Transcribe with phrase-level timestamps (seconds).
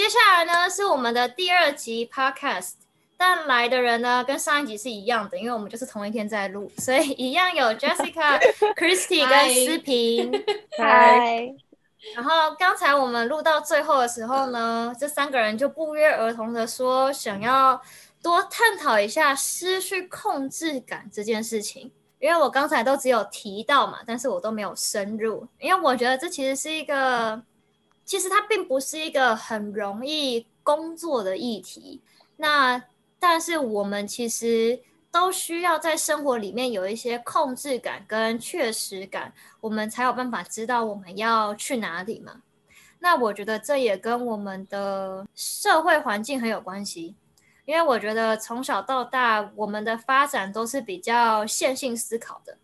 [0.00, 2.70] 接下来呢是我们的第二集 podcast，
[3.18, 8.40] 但来的人呢跟上一集是一样的，因为我们就是同一天在录， 所以一样有 Jessica、
[8.74, 10.32] Christy 跟思平。
[10.78, 11.54] 嗨，
[12.16, 17.78] 然后刚才我们录到最后的时候呢，这三个人就不约而同的说想要
[18.22, 21.92] 多探讨一下失去控制感这件事情。
[22.20, 27.42] 因为我刚才都只有提到嘛，但是我都没有深入，因为我觉得这其实是一个，
[28.10, 32.02] 其实它并不是一个很容易工作的议题。
[32.38, 32.82] 那
[33.20, 34.80] 但是我们其实
[35.12, 42.42] 都需要在生活里面有一些控制感跟确实感，我们才有办法知道我们要去哪里嘛。
[42.98, 47.14] 那我觉得这也跟我们的社会环境很有关系。
[47.64, 52.58] 因为我觉得从小到大，我们的发展都是比较线性思考的，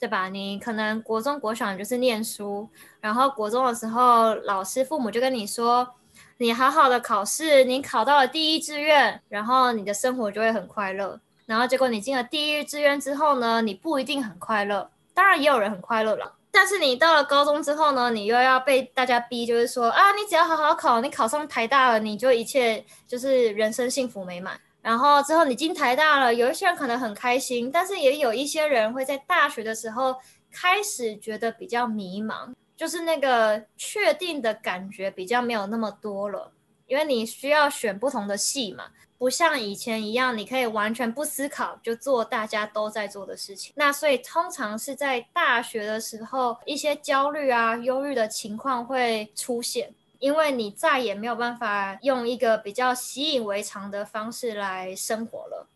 [0.00, 0.28] 对吧？
[0.28, 2.68] 你可能国中、国小就是念书，
[3.00, 5.88] 然后国中的时候，老师、父母就跟你说，
[6.36, 11.18] 你好好的考试，你考到了第一志愿，然后你的生活就会很快乐。
[11.46, 16.34] 然后结果你进了第一志愿之后呢，你不一定很快乐，当然也有人很快乐了。
[16.50, 24.60] 但是你到了高中之后呢，你又要被大家逼，就是说啊，你只要好好考，你考上台大了，你就一切就是人生幸福美满。
[24.80, 30.16] 然后之后你进台大了，有一些人可能很开心，但是也有一些人会在大学的时候
[30.50, 36.52] 开始觉得比较迷茫，就是那个确定的感觉比较没有那么多了，
[36.86, 38.84] 因为你需要选不同的系嘛。
[39.18, 43.72] 不像以前一样，你可以完全不思考就做大家都在做的事情。
[43.74, 55.66] 那所以通常是在大学的时候，一些焦虑啊、忧郁的情况会出现，因为你再也没有办法用一个比较习以为常的方式来生活了。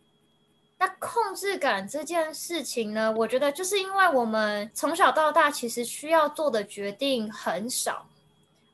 [0.78, 8.06] 那控制感这件事情呢，我觉得就是因为我们从小到大其实需要做的决定很少。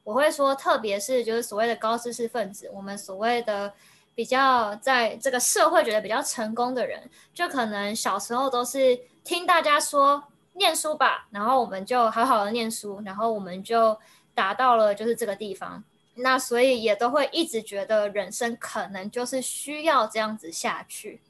[0.05, 3.73] 我会说，特别是就是所谓的高知识分子，我们所谓的。
[4.19, 13.97] 比较在这个社会觉得比较成功的人，就可能小时候都是听大家说念书吧，然后我们就好好的念书，然后我们就
[14.39, 15.83] 达到了就是这个地方。
[16.15, 21.21] 那所以也都会一直觉得人生可能就是需要这样子下去。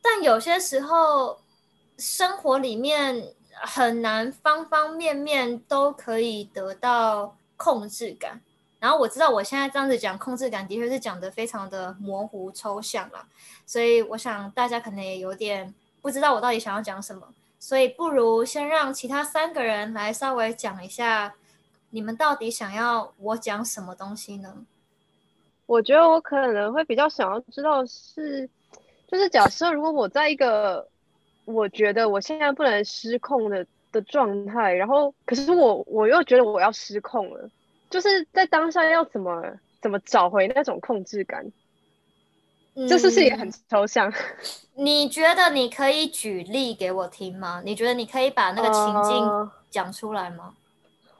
[0.00, 1.40] 但有些时候
[1.98, 8.40] 生活里面很难方方面面都可以得到控制感。
[8.78, 13.26] 然后我知道我现在这样子讲控制感，的确是讲的非常的模糊抽象了，
[13.66, 17.26] 所以我想大家可能也有点不知道我到底想要讲什么，
[17.58, 21.34] 所以不如先让其他三个人来稍微讲一下，
[21.96, 24.54] 你们到底想要我讲什么东西呢？
[25.64, 28.46] 我觉得我可能会比较想要知道是，
[29.08, 30.86] 就是假设如果我在一个
[31.46, 37.48] 我觉得我现在不能失控的的状态，然后可是我我又觉得我要失控了。
[37.88, 39.42] 就是在当下要怎么
[39.80, 41.50] 怎么找回那种控制感，
[42.74, 44.12] 这是不是也很抽象？
[44.76, 47.62] 你觉得你可以举例给我听吗？
[47.64, 50.52] 你觉得你可以把那个情境讲出来吗？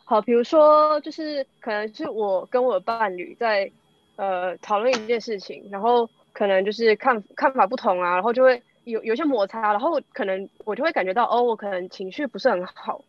[0.08, 3.70] 好，比如说就是可能是我跟我的伴侣在
[4.14, 13.04] 呃讨论一件事情，然后可能就是看看法不同啊，然后就会有有些摩擦，然后可能我就会感觉到哦，我可能情绪不是很好。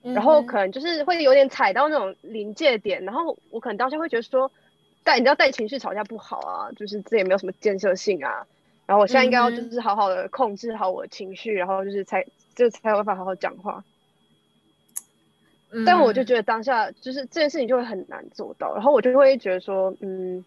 [0.00, 4.48] 然后可能就是会有点踩到那种临界点，然后我可能当下会觉得说，
[5.02, 8.46] 带你知道带情绪吵架不好啊，就是这也没有什么建设性啊。
[8.86, 13.82] 然后我现在应该要就是好好的控制好我的情绪，然后就是才就才有办法好好讲话。
[15.84, 20.44] 但我就觉得当下就是这件事情就会很难做到，然后我就会觉得说，嗯，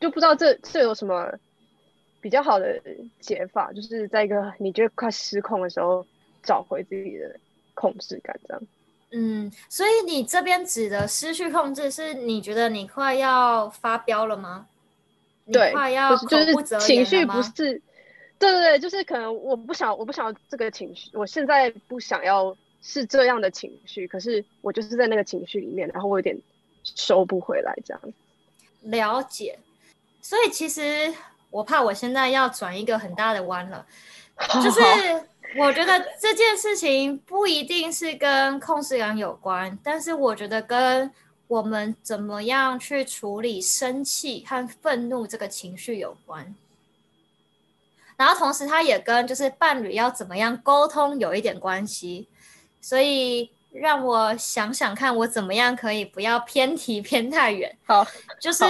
[0.00, 1.32] 就不知道这这有什么
[2.20, 2.80] 比较好的
[3.20, 6.06] 解法，就是在一个你觉得快失控的时候
[6.42, 7.34] 找回自己的。
[7.78, 8.62] 控制感这样，
[9.10, 14.66] 嗯，所以你这边指的失去控制，是你觉得你快要发飙了吗？
[15.52, 17.52] 对，快要就是情绪不是，
[18.38, 26.38] 对对对，就是可能我不想，我不想要这个情绪，我现在不想要是这样的情绪，可是我就是在那个情绪里面，然后我有点
[26.84, 28.00] 收不回来这样。
[28.82, 29.58] 了解，
[30.22, 31.12] 所以其实
[31.50, 33.84] 我怕我现在要转一个很大的弯了，
[34.62, 34.80] 就是。
[35.56, 41.10] 我觉得这件事情不一定是跟控制感有关，但是我觉得跟
[41.46, 46.54] 我们怎么样去处理生气和愤怒这个情绪有关。
[48.16, 52.28] 然后同时，它也跟就是伴侣要怎么样沟通有一点关系。
[52.86, 57.76] 所以让我想想看，我怎么样可以不要偏题 偏太远。
[57.84, 58.06] 好，
[58.38, 58.64] 就是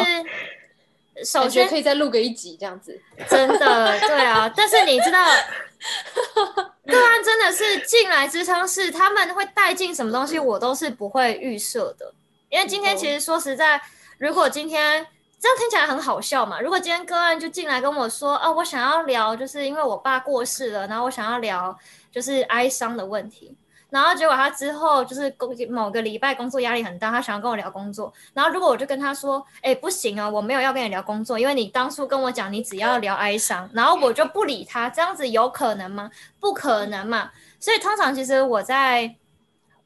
[1.22, 2.98] 首先可以再录个一集这样子。
[3.28, 4.50] 真的，对啊。
[4.56, 5.22] 但是你知道。
[6.86, 12.14] 个案真的是进来支撑室，他们会带进什么东西，我都是不会预设的。
[12.48, 13.78] 因为今天其实说实在，
[14.16, 15.06] 如果今天
[15.38, 16.58] 这样听起来很好笑嘛？
[16.58, 21.78] 如果今天个案就进来跟我说，哦，我想要聊，就是因为我爸过世了，然后我想要聊
[22.10, 23.54] 就是哀伤的问题。
[23.88, 28.12] 然后结果他之后就是工某个礼拜工作压力很大，他想要跟我聊工作。
[28.34, 36.10] 然后如果我就跟他说，哎，不行啊，我没有要跟你聊工作，因为你当初跟我讲你只要聊哀伤，然后我就不理他，这样子有可能吗？
[36.40, 37.30] 不可能嘛。
[37.60, 39.14] 所以通常其实我在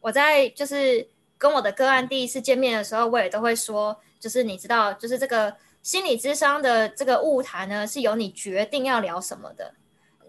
[0.00, 1.06] 我在就是
[1.36, 9.74] 跟我的个案第一次见面的时候，我也都会说，就是你知道，就是这个心理智商的这个物谈呢，是由你决定要聊什么的。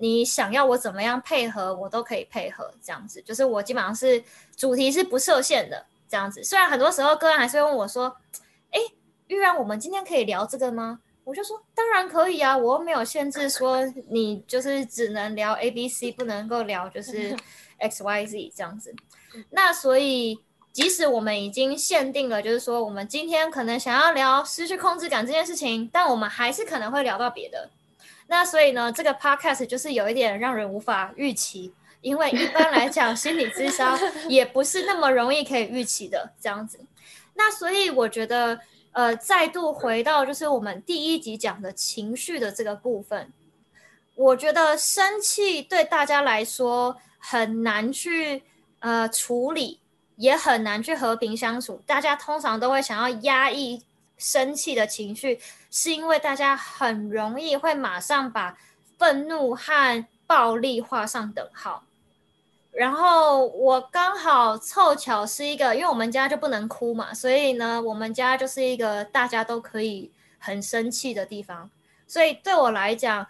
[0.01, 4.23] 你想要我怎么样配合，我都可以配合，这样子就是我基本上是
[4.57, 6.43] 主题是不设限的，这样子。
[6.43, 8.17] 虽然很多时候个人还是会问我说
[8.73, 8.79] ：“哎，
[9.27, 17.37] 玉然，我们今天可以聊这个吗？”我就说：“当然可以啊，我又没有限制说你就是只能聊 A、B、C，不能够聊就是
[17.77, 18.91] X、Y、Z 这样子。
[19.51, 20.39] 那所以
[20.73, 27.69] 即使我们已经限定了，就是说我们今天可能想要聊失去控制感这件事情，但我们还是可能会聊到别的。”
[28.31, 33.99] 那所以呢，这个 podcast 就是有一点让人无法预期，因为一般来讲，心理智商
[34.29, 36.79] 也不是那么容易可以预期的这样子。
[37.33, 38.57] 那所以我觉得，
[38.93, 43.33] 呃，再度回到就是我们第一集讲的情绪的这个部分，
[44.15, 48.43] 我觉得生气对大家来说很难去
[48.79, 49.81] 呃处理，
[50.15, 51.81] 也很难去和平相处。
[51.85, 53.83] 大家通常都会想要压抑。
[54.21, 55.41] 生气的情绪，
[55.71, 58.55] 是因为大家很容易会马上把
[58.99, 61.83] 愤怒和暴力画上等号。
[62.71, 71.69] 然后我刚好凑巧是一个，因为我们家就不能哭嘛，所以呢，我们家就是一个大家都可以很生气的地方。
[72.07, 73.25] 所以对我来讲，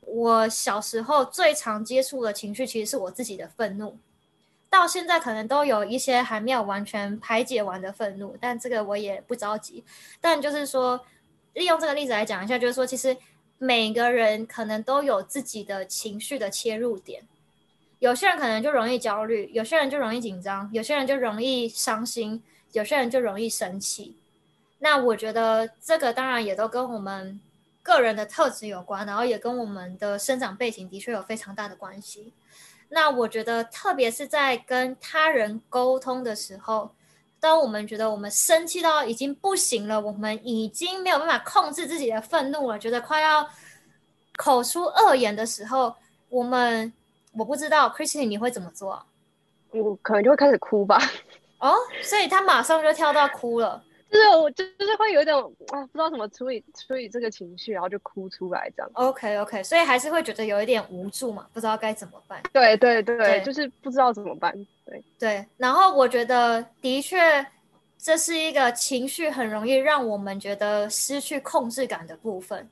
[0.00, 3.96] 我小时候最常接触的情绪其实是我自己的愤怒。
[4.72, 9.84] 到现在可能都有一些还没有完全排解完的愤怒，但这个我也不着急。
[10.18, 10.98] 但就是说，
[11.52, 13.14] 利用这个例子来讲一下，就是说，其实
[13.58, 17.22] 每个人可能都有自己的情绪的切入点。
[17.98, 22.42] 有些人可能就容易焦虑，有些人就容易紧张，有些人就容易伤心，
[22.72, 24.16] 有些人就容易生气。
[24.78, 27.38] 那我觉得这个当然也都跟我们
[27.82, 32.32] 个人的特质有关，然后也跟我们的生长背景的确有非常大的关系。
[32.94, 36.94] 那我觉得，特别是在跟他人沟通的时候，
[37.40, 43.48] 当我们觉得我们生气到已经不行了，我们已经没有办法控制自己的愤怒了，觉得快要
[44.36, 45.94] 口出恶言的时候，
[46.28, 46.92] 我们
[47.32, 49.06] 我不知道 c h r i s t i n 你会怎么做？
[49.70, 51.00] 我可能就会开始哭吧。
[51.60, 53.82] 哦，所以他马上就跳到哭了。
[54.12, 58.90] 就是我就就是会有一种啊，不知道怎么处理处理这个情绪，然后就哭出来这样。
[58.92, 62.42] OK OK，所以还是会觉得有一点无助嘛，不知道该怎么办。
[62.52, 64.52] 对对对，就是不知道怎么办。
[64.84, 67.46] 对对，然后我觉得的确
[67.96, 72.68] 这是一个情绪很容易让我们觉得失去控制感的部分。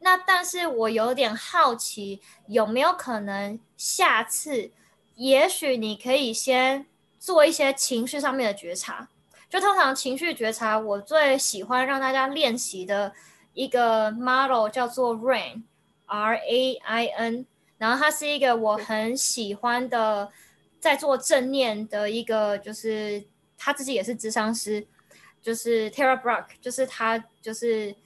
[0.00, 4.72] 那但是我有点好奇，有没有可能下次，
[5.14, 6.84] 也许你可以先
[7.20, 9.08] 做一些情绪上面的觉察。
[9.48, 13.12] 就通常情绪觉察，我最喜欢让大家练习的
[13.54, 17.46] 一个 model 叫做 RAIN，R A I N，
[17.78, 20.30] 然后它是一个我很喜欢的，
[20.78, 23.24] 在做正念的一个，就是
[23.56, 24.86] 他自己也是智商师，
[25.40, 27.96] 就是 Tara Bruck，就是他就是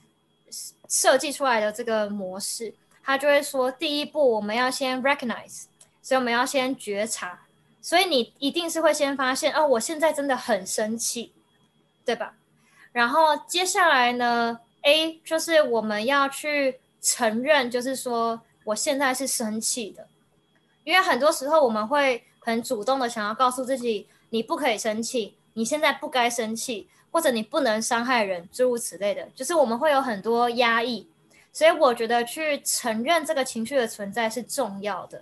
[0.87, 2.73] 设计出来的这个模式，
[3.03, 5.65] 他就会说，第一步我们要先 recognize，
[6.01, 7.41] 所以我们要先觉察。
[7.83, 11.33] 所以你一定是会先发现哦，我现在真的很生气，
[12.05, 12.33] 对吧？
[12.93, 20.07] 然后接下来呢，A 就是我们要去承认，就是说我现在是生气的，
[20.85, 31.05] 因为很多时候我们会很主动的想要告诉自己，你不可以生气，你现在不该生气，或者你不能伤害人，诸如此类的，就是我们会有很多压抑。
[31.51, 35.21] 所以我觉得去承认这个情绪的存在是重要的。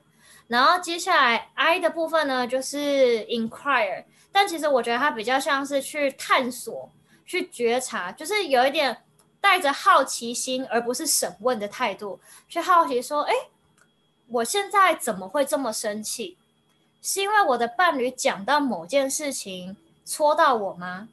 [0.51, 4.03] 然后接下来 I 的部分呢，就是 inquire，
[4.33, 6.89] 但其实我觉得它比较像是去探索、
[7.25, 8.97] 去觉察，就是有一点
[9.39, 13.33] 带着好奇心，而不是审问的态度，去好奇说：哎，
[14.27, 16.37] 我现在怎么会这么生气？
[17.01, 21.07] 是因为我的伴侣讲到某件事情戳到我吗？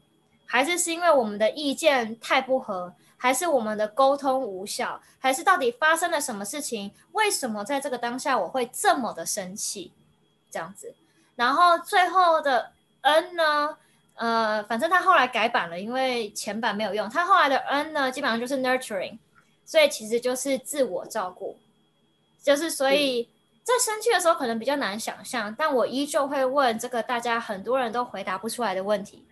[0.46, 2.92] 还是是因为我们的意见太不合？
[3.20, 6.92] 还是我们的沟通无效，还是到底发生了什么事情？
[7.12, 9.92] 为什么在这个当下我会这么的生气？
[10.50, 10.94] 这样子，
[11.34, 12.72] 然后最后的
[13.02, 13.76] N 呢？
[14.14, 17.10] 呃，反正他后来改版了，因为前版没有用。
[17.10, 19.18] 他后来的 N 呢，基本上就是 nurturing，
[19.64, 21.58] 所以其实就是自我照顾。
[22.42, 23.28] 就是所以
[23.62, 29.26] 在生气的时候可能比较难想象，但我依旧会问这个大家很多人都回答不出来的问题：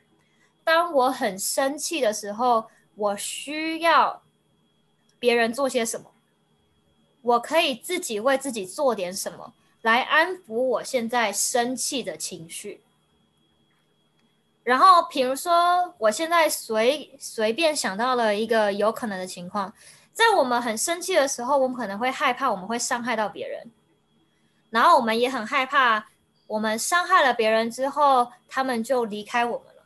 [0.64, 2.66] 当我很生气的时候。
[2.96, 4.22] 我需要
[5.18, 6.12] 别人做些什么，
[7.22, 12.82] 我可以自己为自己做点什么，来安抚我现在生气的情绪。
[14.64, 19.72] 然后，比如说，我现在随随便想到了一个有可能的情况，
[20.12, 23.70] 在我们很生气的时候，我们可能会害怕我们会伤害到别人，
[24.70, 26.08] 然后我们也很害怕，
[26.48, 29.84] 我们伤害了别人之后，他们就离开我们了，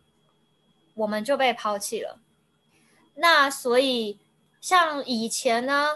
[0.94, 2.18] 我们就被抛弃了。
[3.22, 4.18] 那所以，
[4.62, 5.88] 像以前呢，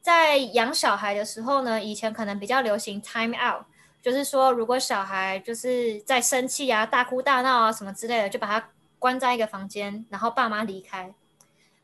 [0.00, 3.64] 在养小孩的时候呢，以前可能比较流行 time out，
[4.00, 8.68] 就是说，如果小孩就是在生气啊、大哭大闹啊什么之类的，就把他
[9.00, 11.12] 关在一个房间，然后爸妈离开。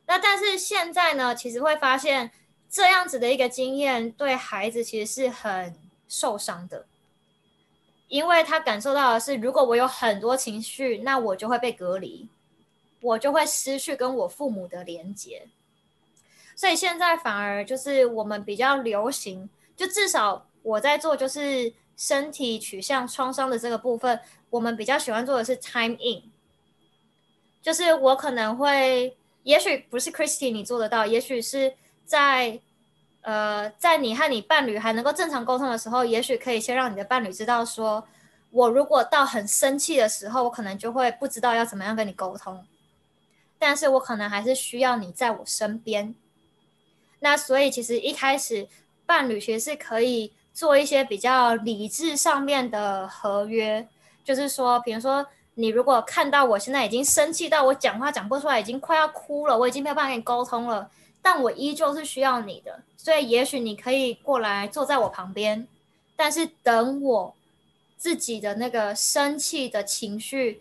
[0.07, 2.31] 那但是现在呢，其实会发现
[2.71, 5.75] 这样子的一个经验，对孩子其实是很
[6.07, 6.87] 受伤的，
[8.07, 12.29] 因为他感受到的是，如果我有很多情绪，那我就会被隔离。
[13.01, 15.49] 我就会失去跟我父母的连接，
[16.55, 26.23] 所以现在反而就是我们比较流行，就至少我在做就是身体取向创伤的这个部分，我们比较喜欢做的是 time in，
[27.63, 31.75] 就是我可能会，也许不是 Christy 你做得到，也许是
[32.05, 32.61] 在
[33.21, 38.07] 呃在你和你伴侣还能够正常沟通的时候，也许可以先让你的伴侣知道，说
[38.51, 42.65] 我如果到很生气的时候，我可能就会不知道要怎么样跟你沟通。
[43.59, 46.15] 但是我可能还是需要你在我身边，
[47.21, 48.69] 那所以其实一开始
[49.07, 53.89] 伴侣其实是可以做一些比较理智上面的合约，
[54.23, 60.91] 就是说，比如说你如果看到我现在已经生气到我讲话讲不出来，已经快要哭了，我已经没有办法跟你沟通了，
[61.23, 65.67] 但我依旧是需要你的，所以也许你可以过来坐在我旁边，
[66.15, 67.35] 但是等我
[67.97, 70.61] 自己的那个生气的情绪。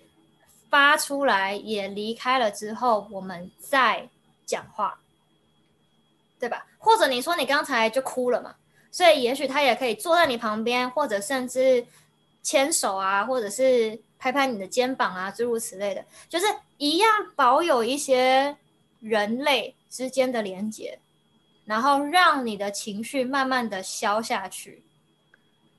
[0.70, 4.08] 发出来也离开了之后，我们再
[4.46, 5.00] 讲话，
[6.40, 6.66] 对吧？
[6.78, 8.56] 或者你说你刚才就哭了嘛，
[8.92, 11.86] 所以也许他也可以坐在你旁边，或者甚至
[12.44, 16.46] 牵手啊，或者是拍拍你的肩膀啊，诸如此类的，就是
[16.78, 18.56] 一样保有一些
[19.00, 21.00] 人类之间的连接，
[21.66, 24.84] 然后让你的情绪慢慢的消下去。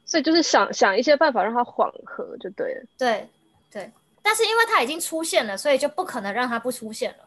[0.04, 2.84] 所以就是想想一些办法让它缓和，就对了。
[2.96, 3.28] 对
[3.70, 3.90] 对。
[4.28, 7.18] 但是因为它已经出现了，所以就不可能让它不出现了。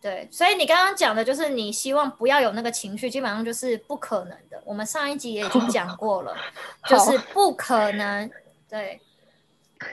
[0.00, 4.58] 对，所以你刚刚讲的就是你希望不要有那个情绪，基本上就是不可能的。
[4.64, 6.34] 我们上一集也已经讲过了，
[6.88, 8.30] 就是不可能。
[8.66, 8.98] 对，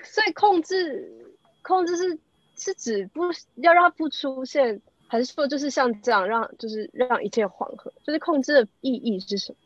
[0.05, 2.17] 所以控制控制是
[2.55, 3.23] 是指不
[3.55, 7.91] 要让它不出现，还是说就是像这样让就是让一切缓和？
[8.07, 9.57] 就是控制的意义是什么？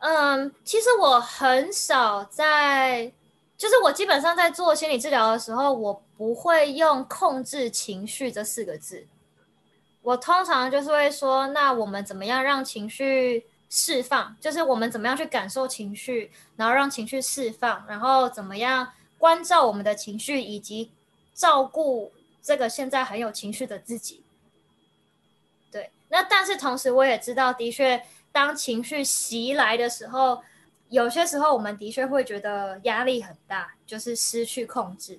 [0.00, 3.10] 嗯，其实我很少在。
[3.62, 9.06] 就是我基本上在做心理治疗的时候，我不会用“控制情绪”这四个字。
[10.00, 14.36] 我通常就是会说，那我们怎么样让情绪释放？
[14.40, 20.90] 就是我们怎么样去感受情绪，然后让情绪释放，然后怎么样关照我们的情绪，以及
[21.32, 24.24] 照顾这个现在很有情绪的自己。
[25.70, 30.42] 对，那但是同时我也知道，的确，当情绪袭来的时候。
[30.92, 35.18] 有些时候，我们的确会觉得压力很大，就是失去控制。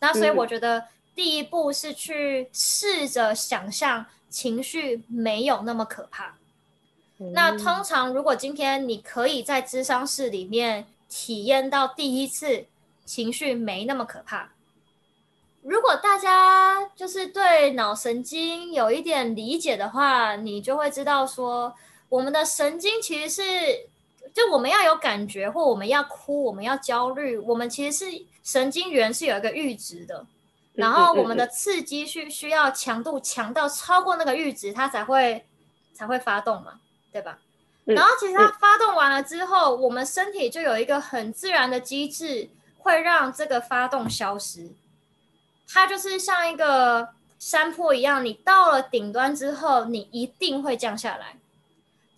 [0.00, 6.34] 那所以我觉得第一步是去试着想象情绪没有那么可怕。
[7.32, 12.66] 那通常如果今天你可以在智商室里面体验到第一次
[13.04, 14.50] 情绪没那么可怕，
[15.62, 21.72] 如果大家就是对脑神经有一点理解的话，你就会知道说
[22.08, 23.87] 我们的神经其实是。
[24.34, 30.26] 就我们要有感觉，或我们要哭，我们要焦虑，我们其实是神经元是有一个阈值的，
[30.74, 35.44] 然后我们的刺激需需要强度强到超过那个阈值，它才会
[35.92, 36.80] 才会发动嘛，
[37.12, 37.38] 对吧？
[37.84, 44.70] 然后其实它发动完了之后，我们身体就有一个很自然的机制，会让这个发动消失。
[45.66, 47.08] 它就是像一个
[47.38, 51.36] 山坡一样，你到了顶端之后，你一定会降下来。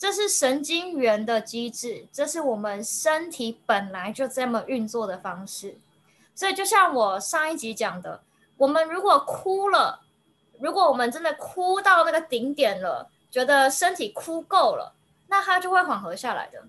[0.00, 5.78] 这是神经元的机制，这是我们身体本来就这么运作的方式。
[6.34, 8.22] 所以，就像我上一集讲的，
[8.56, 10.00] 我们如果哭了，
[10.58, 14.94] 如果我们真的哭到那个顶点了，觉得身体哭够了，
[15.28, 16.64] 那它就会缓和下来的。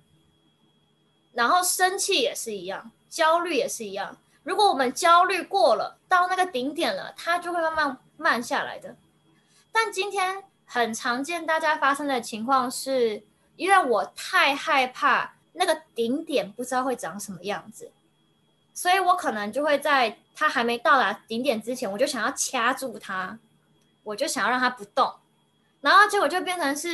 [1.32, 4.18] 然后，生气也是一样，焦虑也是一样。
[4.44, 8.98] 如果我们焦虑过了，到那个顶点了，它就会慢慢慢下来的。
[9.72, 10.44] 但今天。
[10.74, 13.22] 很常见，大家发生的情况是，
[13.58, 17.92] 因为我太害怕那个顶点不知道会长什么样子，
[18.74, 23.38] 所以我可能就会在它还没到达顶点之前，我就想要掐住它，
[24.04, 25.14] 我就想要让它不动，
[25.82, 26.88] 然后结果就变成是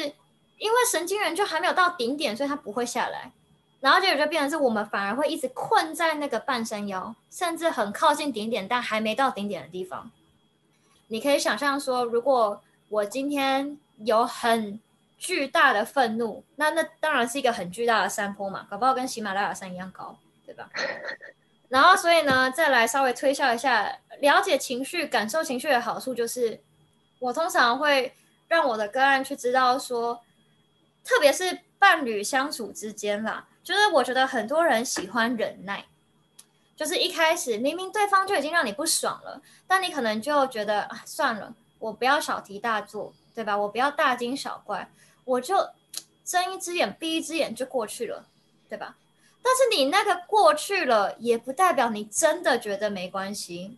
[0.57, 3.31] 因为神经元就还没有到顶点，所以它不会下来，
[3.79, 10.09] 然后结果就变成是我们反而会一直困在那个半山腰，甚至很靠近顶点，但还没到顶点的地方。
[11.09, 14.79] 你可以想象说，如果我今天有很
[15.17, 20.69] 巨大的愤怒，那那当然是一个很巨大的山坡嘛，搞不好跟喜马拉雅山一样高，对吧？
[21.69, 26.61] 然后，所以呢，再来稍微推销一下，了解情绪、感受情绪的好处，就是
[27.19, 28.13] 我通常会
[28.47, 30.21] 让我的个案去知道说，
[31.03, 35.83] 特别是伴侣相处之间啦，就是我觉得很多人喜欢忍耐，
[36.77, 41.53] 就是一开始明明对方就已经让你不爽了，但你可能就觉得啊，算了，
[41.87, 43.57] 我不要小题大做，对吧？
[43.57, 44.89] 我不要大惊小怪，
[45.25, 45.69] 我就
[46.23, 48.25] 睁一只眼闭一只眼就过去了，
[48.69, 48.95] 对吧？
[49.41, 53.77] 但是你那个过去了，也不代表你真的觉得没关系，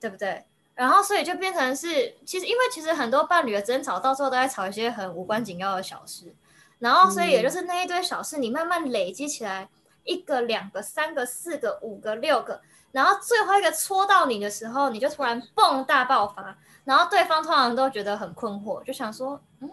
[0.00, 0.44] 对不对？
[0.76, 6.32] 然后所以就变成是，其实因为其实很多伴侣的争吵，到最后都在吵一些很无关紧要的小事，
[6.78, 9.68] 然后所以也就是那一堆小事，你慢慢累积起来，
[10.04, 12.60] 一个、两个、三个、四个、五个、六个，
[12.92, 19.70] 然后最后一个戳到你的时候，你就突然蹦大爆发，然后对方通常都觉得很困惑，就想说，嗯。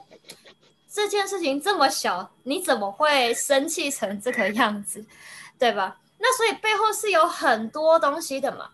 [0.94, 5.06] 这件事情这么小，你怎么会生气成这个样子，
[5.58, 6.02] 对吧？
[6.18, 8.72] 那所以背后是有很多东西的嘛。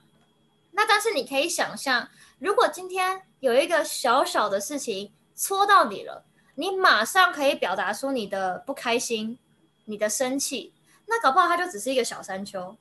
[0.72, 6.25] 那但是你可以想象，如果今天有一个小小的事情戳到你了，
[6.56, 9.38] 你马上可以表达出你的不开心、
[9.86, 10.74] 你的生气，
[11.06, 12.75] 那搞不好它就只是一个小山丘。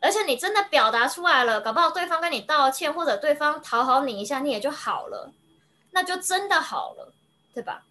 [0.00, 5.32] 而且你真的表达出来了，搞不好对方跟你道歉，或者对方讨好你一下，你也就好了，
[5.90, 7.12] 那就真的好了，
[7.52, 7.84] 对吧？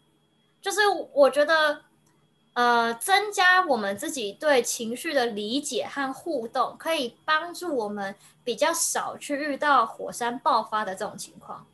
[0.61, 0.81] 就是
[1.13, 1.81] 我觉得，
[2.53, 11.65] 呃，增加我们自己对情绪的理解和互动，可以帮助我们比较少去遇到火山爆发的这种情况。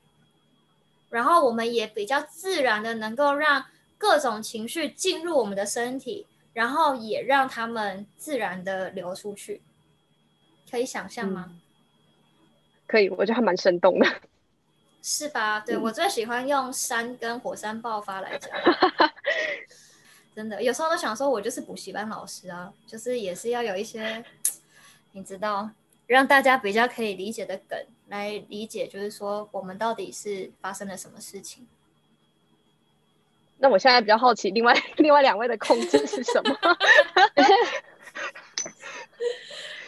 [1.10, 3.66] 然后我们也比较自然的能够让
[3.98, 9.62] 各种情绪进入我们的身体，然后也让他们自然的流出去。
[10.76, 11.56] 可以想象吗？
[12.86, 14.06] 可以，我觉得还蛮生动的。
[15.02, 15.62] 是吧？
[15.62, 18.52] 对我最喜欢用山跟火山爆发来讲，
[20.36, 24.22] 真的有时候都想说，我就是补习班老师啊，就是也是要有一些，
[25.14, 25.70] 你知道，
[26.08, 31.66] 让大家比较可以理解的梗来理解，就是说我们到底是发生了什么事情。
[33.58, 36.58] 那我现在比较好奇，另外 另外两位的控制是什么？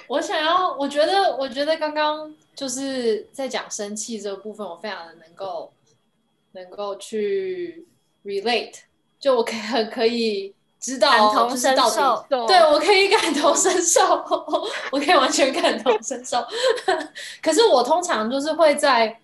[0.07, 5.71] 我想要，我觉得，我觉得刚刚就是在讲生气这个部分，我非常的能够
[6.53, 7.85] 能够去
[8.23, 8.73] relate，
[9.19, 14.01] 就我可以很可以知道，感同身受，对我可以感同身受，
[14.91, 16.37] 我可以完全感同身受。
[17.41, 19.19] 可是我通常就是会在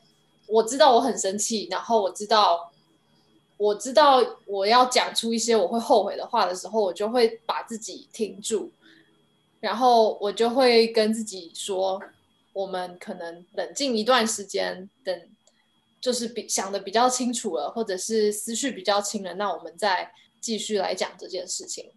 [0.48, 2.70] 我知道我很生气，然后我知道
[3.58, 8.70] 我知道我要讲出一些我会后悔的话的时候，我就会把自己停住。
[9.64, 11.98] 然后我就会跟自己说，
[12.52, 15.22] 我们可能冷静一段时间，等
[16.02, 21.92] 就是比想的比较清楚了，或者是思绪比较清了，那我们再继续来讲这件事情。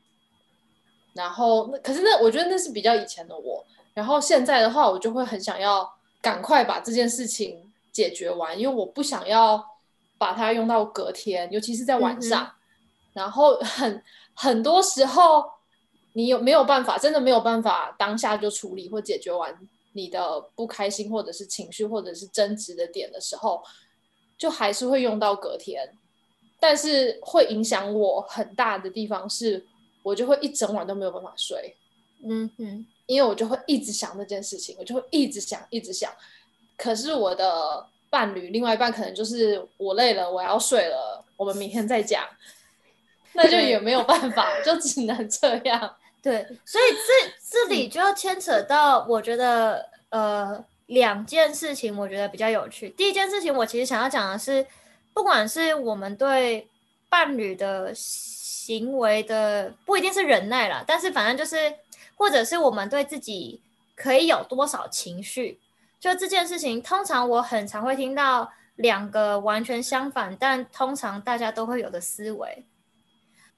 [1.15, 3.67] 然后，可是那我觉得那是比较以前的我。
[3.95, 9.61] 然后现在的话，我就会很想要赶快把这件事情解决完，因为我不想要
[10.19, 12.53] 把它用到隔天，尤其是在晚上。
[13.13, 14.01] 然后很
[14.35, 15.56] 很多时候。
[16.17, 16.97] 你有没有办法？
[16.97, 19.55] 真的没有办法当下就处理或解决完
[19.93, 23.63] 你的不开心，或者是情绪，或者是争执的点的时候，
[24.39, 25.95] 就还是会用到隔天。
[26.59, 29.67] 但是会影响我很大的地方是，
[30.03, 31.77] 我就会一整晚都没有办法睡。
[32.25, 36.11] 嗯哼，因为我就会一直想那件事情，我就会一直想，一直想。
[36.79, 42.27] 可是我的伴侣，另外一半可能就是我累了，我要睡了，我们明天再讲。
[43.35, 45.95] 那就也没有办法，就只能这样。
[46.27, 52.89] 对，所以这这里就要牵扯到，我觉得呃两件事情，我觉得比较有趣。
[52.91, 54.67] 第一件事情，我其实想要讲的是，
[55.15, 56.67] 不管是我们对
[57.09, 61.73] 伴侣的行为的，不一定是忍耐了，但是反正就是，
[62.17, 63.63] 或者是我们对自己
[63.95, 65.61] 可以有多少情绪，
[66.01, 72.67] 就这件事情，通常我很常会听到两个完全相反，但通常大家都会有的思维。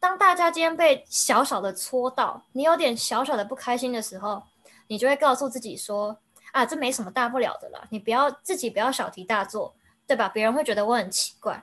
[0.00, 4.42] 当大家今天被小小的戳到，你有点小小的不开心的时候，
[4.86, 6.16] 你就会告诉自己说
[6.52, 9.74] ：“啊，这没什么大不了的了，你不要自己不要小题大做，
[10.06, 10.28] 对吧？
[10.28, 11.62] 别人会觉得我很奇怪。”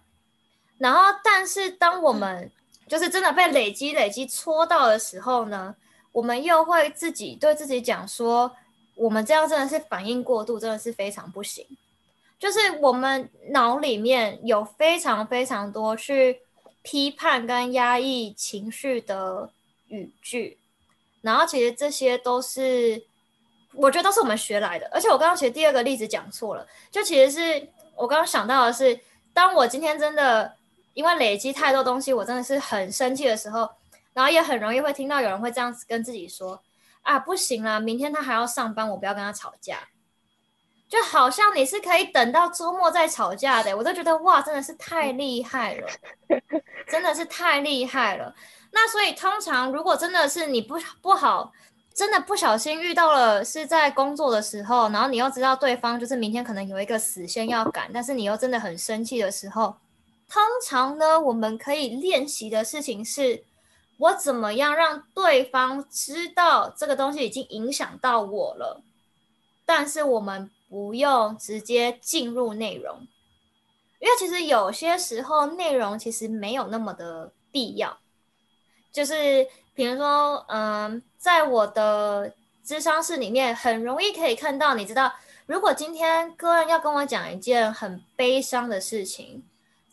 [0.78, 2.52] 然后，但是当我们
[2.88, 5.76] 就是真的被累积累积戳到的时候呢，
[6.12, 8.52] 我们又会自己对自己讲说
[8.96, 11.66] ：“我们这样真的是反应过度，真的是非常不行。”
[12.38, 16.42] 就是我们脑里面有非常非常多去
[16.86, 19.50] 批判跟压抑情绪的
[19.88, 20.58] 语句，
[21.22, 23.04] 然后其实这些都是
[23.74, 24.88] 我觉得都是我们学来的。
[24.94, 28.98] 而且我刚刚其实第二个例子讲错了，就其实是我刚刚想到的是，
[29.34, 30.56] 当我今天真的
[30.94, 33.70] 因为累积太多东西，我真的是很生气的时候。
[34.14, 36.64] 然后也很容易会听到有人会这样子跟自己说
[37.04, 39.90] ：“啊，不行了，明天他还要上班，我不要跟他吵架。”
[40.88, 45.88] 就好像你是可以等到周末再吵架的，我都觉得哇，真的是太厉害了，
[46.88, 48.34] 真的是太厉害了。
[48.72, 51.52] 那所以通常如果真的是你不不好，
[51.94, 59.76] 真的不小心遇到了是在工作的时候，然后你又知道对方就是明天可能有一个死线要赶，但是你又真的很生气的时候，
[60.30, 63.44] 通常呢，我们可以练习的事情是。
[63.98, 68.82] 我怎么样让对方知道这个东西已经影响到我了？
[69.66, 73.08] 但是我们不用直接进入内容，
[74.00, 77.98] 因为其实有些时候内容其实没有那么的必要。
[78.92, 85.14] 就是比如说，嗯，在我的智商室里面，很容易可以看到，你知道，
[85.46, 89.46] 如果今天个人要跟我讲一件很悲伤的事情，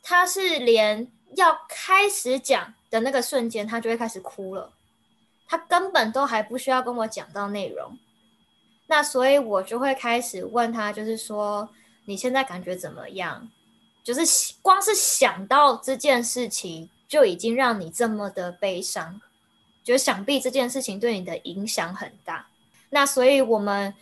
[0.02, 2.74] 他是连要开始讲。
[2.90, 4.70] 的那个瞬间，他就会开始哭了。
[5.46, 7.96] 他根本都还不需要跟我讲到内容，
[8.86, 11.68] 那所以我就会开始问他，就是说
[12.04, 13.48] 你现在感觉怎么样？
[14.04, 19.20] 就是光是想到这件事情，就已经让你这么的悲伤，
[19.84, 22.48] 就想必这件事情对你的影响很大。
[22.90, 23.94] 那所以我们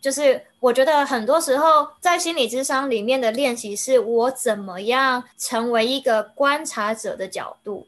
[0.00, 7.86] 就是我觉得很多时候在心理智商里面的练习，是我怎么样成为一个观察者的角度。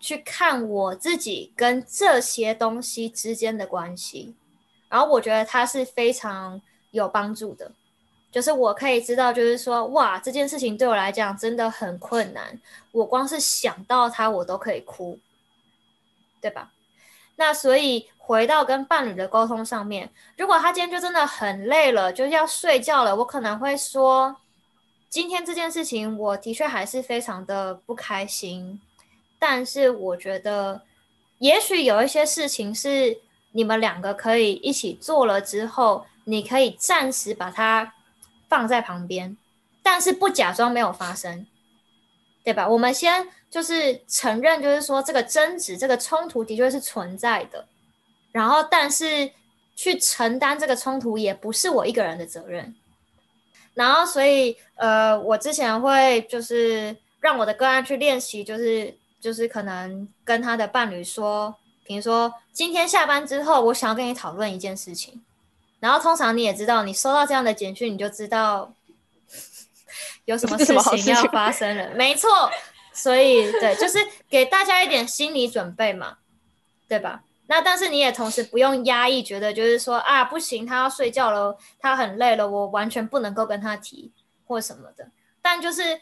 [0.00, 4.34] 去看我自己跟这些东西之间的关系，
[4.94, 7.68] 然后我觉得它是非常有帮助的，
[8.30, 12.60] 就是我可以知道，就是说，哇，这件事情对我来讲真的很困难，
[12.92, 15.18] 我光是想到它，我都可以哭，
[16.40, 16.70] 对吧？
[17.34, 24.36] 那所以回到跟伴侣的沟通上面，如果他今天就真的很累了，就要睡觉了，我可能会说，
[25.08, 28.80] 今天这件事情，我的确还是非常的不开心。
[29.40, 30.82] 但是我觉得，
[31.38, 33.18] 也许有一些事情是
[33.54, 37.94] 你们两个可以一起做了之后，你可以暂时把它
[38.48, 39.36] 放在旁边，
[39.82, 41.46] 但是不假装没有发生，
[42.44, 42.68] 对吧？
[42.68, 47.66] 我们先就是承认，就是说这个争执、这个冲突的确是存在的，
[48.32, 49.30] 然后但是
[49.74, 52.74] 去承担这个冲突也不是我一个人的责任。
[53.74, 58.96] 然后所以呃，我之前会就是让我的个案去练习，就是。
[59.24, 65.22] 就是可能跟他的伴侣说，比如说今天下班之后，我想要跟你讨论一件事情。
[65.80, 68.72] 然后通常你也知道，你收到这样的简讯，你就知道
[70.24, 71.90] 有什么事情要发生了。
[71.94, 72.28] 没错，
[72.92, 76.18] 所以对，就是给大家一点心理准备嘛，
[76.88, 77.22] 对吧？
[77.46, 84.10] 那但是你也同时不用压抑，觉得就是说啊，不行，他要睡觉了，他很累了，我完全不能够跟他提
[84.46, 85.08] 或什么的。
[85.42, 86.00] 但就是。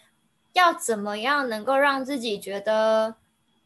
[0.55, 3.15] 要怎么样能够让自己觉得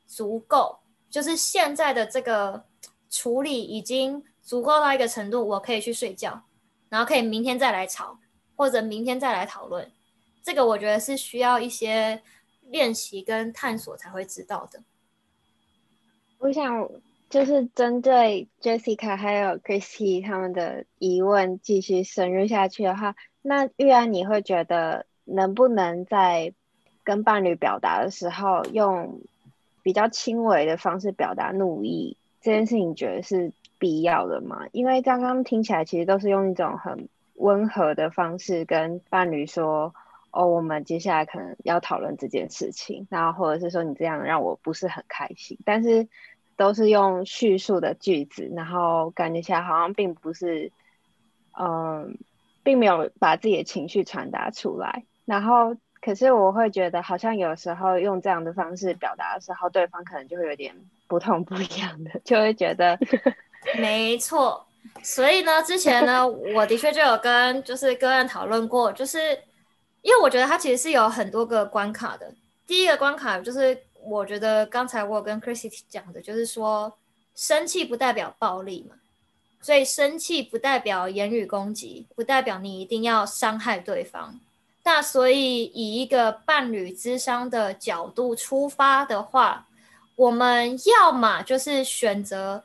[0.07, 0.79] 足够？
[1.11, 2.65] 就是现在的这个
[3.11, 6.43] 处理已经足够到一个程度，我可以去睡觉，
[6.89, 8.19] 然后可以明天再来吵，
[8.55, 9.91] 或者明天再来讨论。
[10.43, 12.23] 这个我觉得是需要一些
[12.69, 14.81] 练习跟探索才会知道的。
[16.39, 16.89] 我想
[17.29, 26.53] 就是针对 Jessica 还有 Christy 他们的疑问继续深入下去的话，那玉安你会觉得能不能在
[27.03, 29.23] 跟伴侣表达的时候，用
[29.87, 34.67] 比较轻微的方式表达怒意，这件事情觉得是必要的吗？
[34.73, 39.95] 因为刚刚听起来其实都是用一种很温和的方式跟伴侣说
[40.33, 46.09] ：“哦，我们接下来可能要讨论这件事情。”然后或者是说：“你这样让我不是很开心。”但是
[46.57, 50.73] 都是用叙述的句子，然后感觉起来好像并不是，
[51.57, 52.19] 嗯，
[52.65, 55.77] 并没有把自己的情绪传达出来，然后。
[56.07, 60.73] 可是我会觉得，好像有时候用这样的方式表达的时候，对方可能就会有点
[61.09, 62.97] 不痛不痒的，就会觉得
[63.77, 64.65] 没错。
[65.03, 69.19] 所以呢，之前呢，我的确就有跟就是个案讨论过，就是
[70.03, 72.33] 因为我觉得它其实是有很多个关卡的。
[72.69, 76.97] 第一个关卡就是，我觉得刚才我跟 Chrissy 讲的，就是说
[77.35, 78.95] 生气不代表暴力嘛，
[79.61, 84.39] 所以生气不代表言语攻击，不代表你一定要伤害对方。
[84.87, 89.67] 那所以，以一个伴侣之商的角度出发的话，
[90.15, 92.63] 我们要么就是选择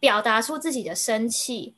[0.00, 1.76] 表达出自己的生气，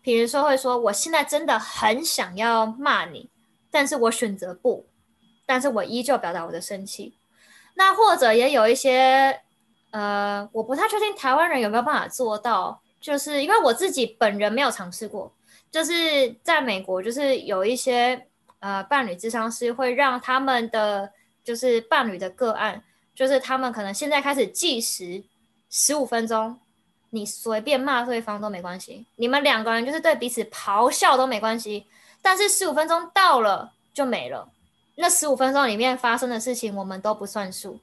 [0.00, 3.28] 比如说会说：“我现在真的很想要骂你，
[3.72, 4.86] 但是我选择不，
[5.44, 7.14] 但是我依旧表达我的生气。
[7.74, 9.40] 那或者也有一些，
[9.90, 15.34] 呃，我不太确定台湾人有没有办法做到，就是因为我自己本人没有尝试过，
[15.72, 18.28] 就是在美国，就是有一些
[18.64, 21.12] 呃伴侣智商师会让他们的
[21.44, 22.82] 就是伴侣的个案，
[23.14, 25.22] 就是他们可能现在开始计时
[25.68, 26.58] 十五分钟，
[27.10, 31.84] 你随便骂对方都没关系，你们两个人就是对彼此咆哮都没关系，
[32.22, 34.48] 但是十五分钟到了就没了。
[34.94, 37.80] 那十五分钟里面发生的事情，我们都不算数。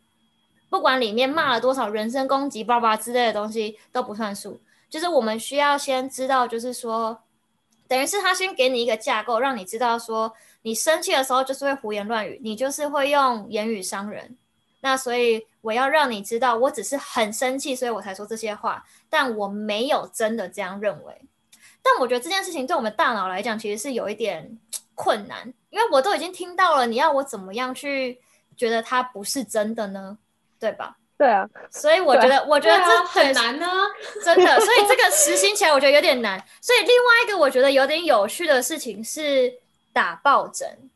[0.68, 4.60] 不管里面骂了多少人身攻击、叭叭之类的东西都不算数。
[4.90, 7.22] 就是我们需要先知道，就是说，
[7.88, 14.38] 等于是他先给你一个架构，让你知道说，你生气的时候就是会胡言乱语，你就是会用言语伤人。
[14.82, 21.22] 那所以我要让你知道，我只是很生气，所以我才说这些话，但我没有真的这样认为。
[21.84, 24.58] 但我觉得这件事情对我们大脑来讲，其实是有一点
[24.96, 25.54] 困难。
[25.70, 28.20] 因为我都已经听到了，你要我怎么样去
[28.58, 30.18] 觉得它不是真的呢？
[30.60, 30.98] 对吧？
[31.18, 33.68] 对啊，所以我觉得，我觉得这很难呢，
[34.26, 34.60] 真的。
[34.60, 36.44] 所以这个实行起来，我觉得有点难。
[36.60, 39.54] 所以另外一个我觉得有点有趣的事情是
[39.94, 40.90] 打抱枕，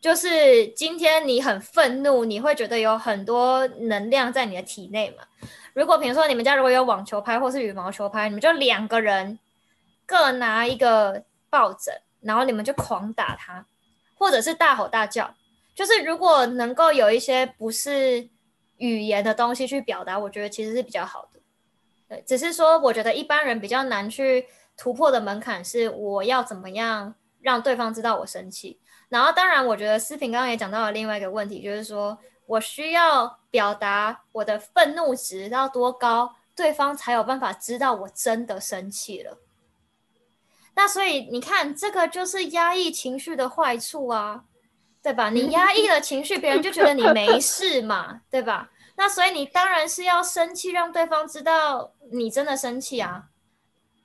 [0.00, 5.24] 就是今天你很愤怒，你会觉得有很多能量在你的体内嘛？
[5.72, 9.38] 如果比如说你们家如果有网球拍或是羽毛球拍，你们就两个人
[10.06, 11.94] 各拿一个抱枕。
[12.22, 13.64] 然后你们就狂打它，
[14.14, 15.34] 或者是大吼大叫。
[15.74, 18.28] 就是如果能够有一些不是
[18.76, 21.40] 语言的东西去表达，我觉得其实是比较好的。
[22.06, 24.46] 对，只是说我觉得一般人比较难去
[24.76, 28.78] 突破的门槛是我要怎么样让对方知道我生气。
[29.08, 39.38] 然后当然，我觉得视频刚刚也讲到了另外一个问题，就是说我需要表达我的愤怒值到多高，对方才有办法知道我真的生气了。
[40.74, 44.44] 那所以你看，这个就是压抑情绪的坏处啊，
[45.02, 45.28] 对吧？
[45.30, 48.70] 你压抑了情绪，别人就觉得你没事嘛，对吧？
[48.94, 53.29] 那所以你当然是要生气，让对方知道你真的生气啊。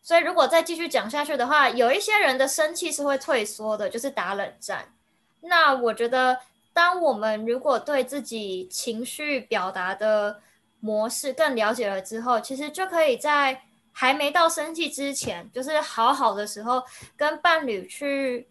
[0.05, 4.93] 所以如果再继续讲下去的话，有一些人的生气是会退缩的，就是打冷战。
[5.41, 6.39] 那我觉得，
[6.71, 10.39] 当我们如果对自己情绪表达的
[10.79, 13.63] 模式更了解了之后，其实就可以在。
[13.97, 16.83] 还没到生气之前，就是好好的时候，
[17.15, 18.45] 跟伴侣去，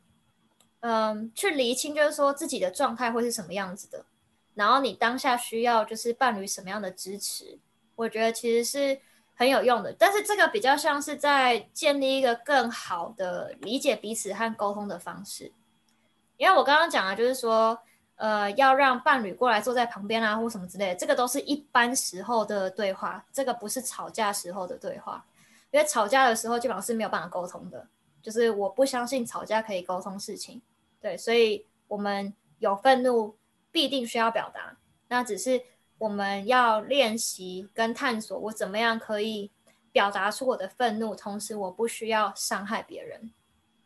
[0.81, 4.07] 嗯，去厘清，就是说自己的状态会是什么样子的，
[4.55, 7.59] 然后你当下需要就是伴侣什么样的支持，
[7.95, 8.99] 我觉得其实是
[9.35, 9.95] 很有用的。
[9.99, 15.53] 但是这个比较像是在建立一个更好的理解彼此和沟通的方式，
[16.37, 17.79] 因为我刚刚讲的就是说。
[18.17, 25.27] 呃，要让伴侣过来坐在旁边啊，或什么之类的，这个都是一般时候的对话，这个不是吵架时候的对话，
[25.73, 27.89] 因为吵架的时候基本上是没有办法沟通的，
[28.23, 30.63] 就是我不相信吵架可以沟通事情，
[31.01, 33.37] 对，所以我们有愤怒
[33.73, 34.77] 必定需要表达，
[35.09, 35.61] 那只是
[35.99, 39.51] 我们要练习跟探索，我怎么样可以
[39.93, 43.33] 表达出我的愤怒，同时我不需要伤害别人，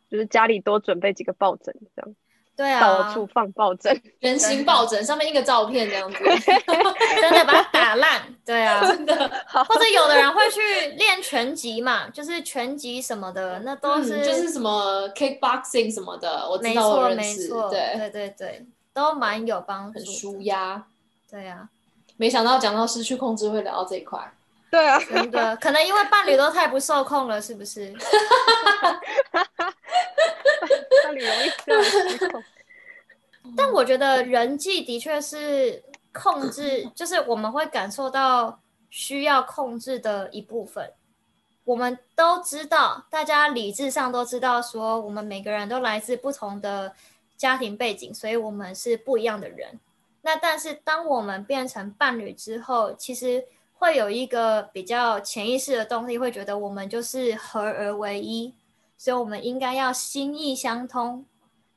[0.09, 2.15] 就是家里多准备几个抱枕这样。
[2.55, 8.21] 对啊，到处放抱枕，人形抱枕上面一个照片这样子， 真的把它打烂。
[8.45, 9.15] 对啊， 真的。
[9.65, 10.59] 或者有的人会去
[10.97, 17.47] 练拳击嘛，就是拳击什么的，那都是就是什么 kickboxing 什么的，我知道，我认识。
[17.69, 20.85] 对对对对，都蛮有帮助，很舒压。
[21.31, 21.69] 对啊，
[22.19, 24.19] 没想到讲到失去控制会聊到这一块。
[24.69, 27.95] 对啊，真的，可能因为伴侣都太不受控了，是不是？
[31.03, 31.49] 伴侣容易。
[33.55, 40.91] 但我觉得人际的确是控制，就是我们会感受到需要控制的一部分。
[41.63, 46.93] 我们都知道，大家理智上都知道，说我们每个人都来自不同的
[47.37, 49.79] 家庭背景，所以我们是不一样的人。
[50.21, 58.53] 那但是当我们变成伴侣之后，其实会有一个比较潜意识的动力，会觉得我们就是合而为一。
[58.97, 61.25] 所以，我们应该要心意相通，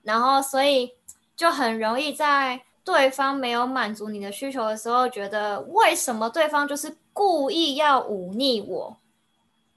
[0.02, 0.94] 然后，所以
[1.36, 8.96] 就很容易在对方没有满足你的需求的时候，觉得为什么对方就是故意要忤逆我，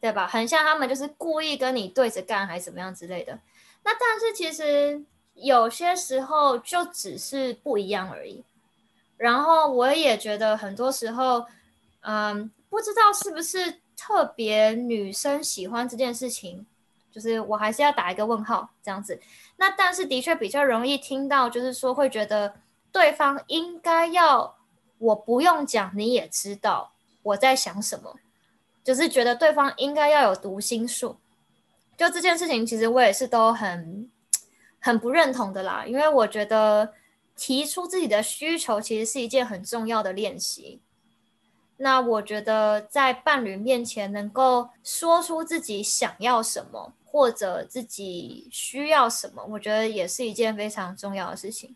[0.02, 0.26] 对吧？
[0.26, 3.38] 很像他们就是故意跟你对着干，还是怎么样之类的。
[3.84, 5.04] 那但是其实
[5.36, 8.44] 有些时候就只是不一样而已。
[9.18, 11.46] 然后我也觉得很多时候，
[12.02, 16.66] 嗯，不知道是不是特别女生喜欢这件事情。
[17.12, 19.22] 就是我还是要打一个问号这样子，
[19.56, 22.56] 那但是的确比较容易听到，就是说会觉得
[22.92, 24.58] 对方应该要
[24.98, 26.92] 我不用讲你也知道
[27.24, 28.18] 我在想什么，
[28.84, 31.16] 就是觉得对方应该要有读心术。
[31.96, 34.12] 就这件事情，其实我也是都很
[34.82, 36.92] 很不认同的啦，因为我觉得
[37.36, 40.80] 提出自己的需求其实是一件很重要的练习。
[41.78, 51.76] 那我觉得在伴侣面前能够说出自己想要什么或者自己需要什么，我觉得也是一件非常重要的事情。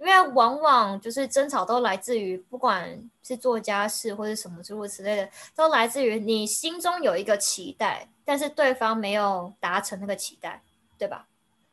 [0.00, 10.62] 因为往往就是争吵都来自于，不管是做家事或者什么诸如此类的，都来自于你心中有一个期待，但是对方没有达成那个期待，
[10.96, 11.26] 对吧？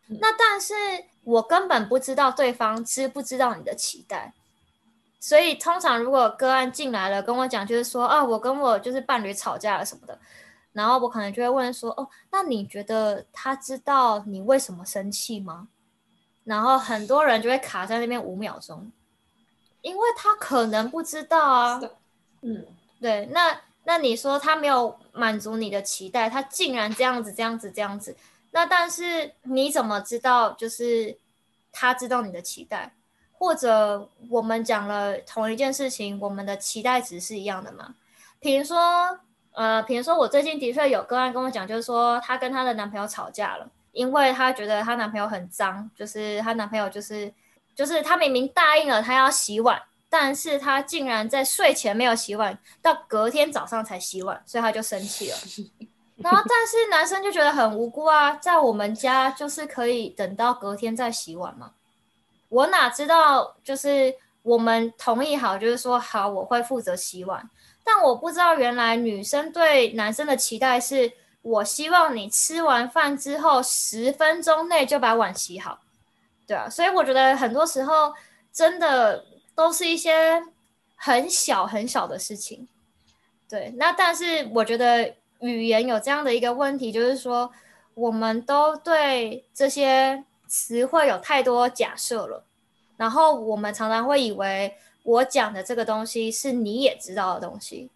[0.08, 0.74] 那但是
[1.26, 4.32] 我根本不知道对方知不知道你的期待，
[5.20, 10.18] 所以通常如果个案进来了跟我讲，就是说啊，我跟我就是伴侣吵架了什么的，
[10.72, 15.68] 然后我可能就会问说，哦，那你觉得他知道你为什么生气吗？
[16.44, 18.92] 然后很多人就会卡在那边五秒钟，
[19.82, 21.82] 因为他可能不知道啊。
[22.42, 22.64] 嗯，
[23.02, 28.16] 对，那那你说他没有满足你的期待，他竟然这样子这样子这样子，
[28.56, 31.18] 那但是你怎么知道就是
[31.74, 32.96] 他知道你的期待，
[33.34, 37.96] 或者我们讲了同一件事情，我们的期待值是一样的吗？
[38.40, 39.20] 比如说，
[39.52, 43.70] 呃，比如说我最近的确有个案跟我讲，就是说她跟她的男朋友吵架了。
[43.92, 47.34] 因为她觉得她男朋友很脏，就是她男朋友就是
[47.76, 55.38] 就是她明明答应了她要洗碗，但是她竟然在睡前没有洗碗，到隔天早上才洗碗，所以她就生气了。
[56.24, 61.74] 然后但是男生就觉得很无辜啊，在我们家就是可以等到隔天再洗碗吗？
[62.50, 67.50] 我哪知道就是我们同意好，就是说好我会负责洗碗，
[67.84, 71.12] 但我不知道原来女生对男生的期待是。
[71.46, 75.78] 我希望你吃完饭之后十分钟内就把碗洗好，
[76.48, 78.12] 对啊，所以我觉得很多时候
[78.52, 79.24] 真的
[79.54, 80.44] 都是一些
[80.96, 82.68] 很小很小的事情，
[83.48, 83.72] 对。
[83.78, 87.52] 那但是我觉得语言有这样的一个问题，就是说
[87.94, 92.44] 我们都对这些词汇有太多假设了，
[92.98, 97.90] 然后我们常常会以为我讲的这个东西是你也知道的东西，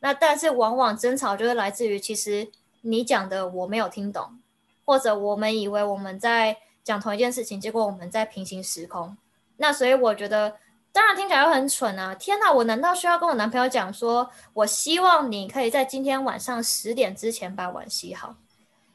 [0.00, 2.48] 那但是往往争吵就是来自于其实。
[2.82, 4.38] 你讲的我没有听懂，
[4.84, 9.16] 或者我们以为我们在讲同一件事情，结果我们在平行时空。
[9.56, 10.54] 那所以我觉得，
[10.96, 12.14] 当然听起来会很蠢啊！
[12.14, 18.34] 天哪，我难道需要跟我男朋友讲说，我希望你可以在今天晚上十点之前把碗洗好？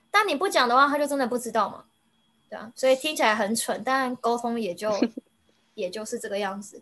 [0.09, 1.83] 但你不讲的话，他就真的不知道嘛？
[2.49, 4.91] 对啊，所以听起来很蠢，但沟通也就
[5.75, 6.81] 也就是这个样子。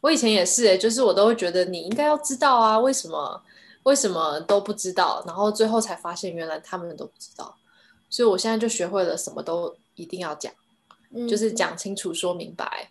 [0.00, 3.42] 我以前也是，哎，就是我都会觉得你应该要知道啊，为什么？
[3.82, 5.24] 为什么都不知道？
[5.26, 7.56] 然后最后才发现，原来他们都不知道。
[8.08, 10.52] 所以我现在就学会了，什么都一定要讲，
[11.28, 12.88] 就是讲清楚、说明白，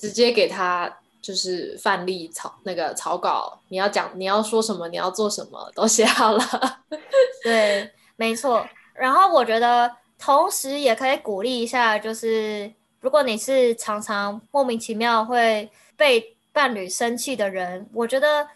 [0.00, 6.42] 直接给他就是范例草那个草稿，你要讲你要说什么，你要做什么都写好了。
[7.44, 8.66] 对，没错。
[8.94, 18.48] 然后我觉得，同时也可以鼓励一下，就是如果你是常常莫名其妙会被伴侣生气的人，我觉得。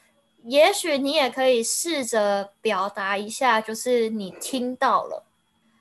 [0.47, 5.25] 也许你也可以试着表达一下，就是你听到了，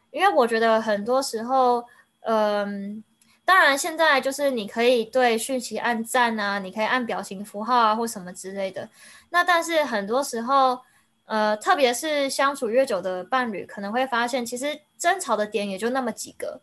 [0.10, 1.84] 因为我觉得很多时候，
[2.22, 3.04] 嗯，
[3.46, 8.88] 当然现在就是你可以对讯息按赞啊，你可以按表情符号啊或什么之类的。
[9.30, 10.80] 那但是很多时候，
[11.26, 16.62] 呃，特别是相处越久的伴侣，可能会发现其实争吵的点也就那么几个。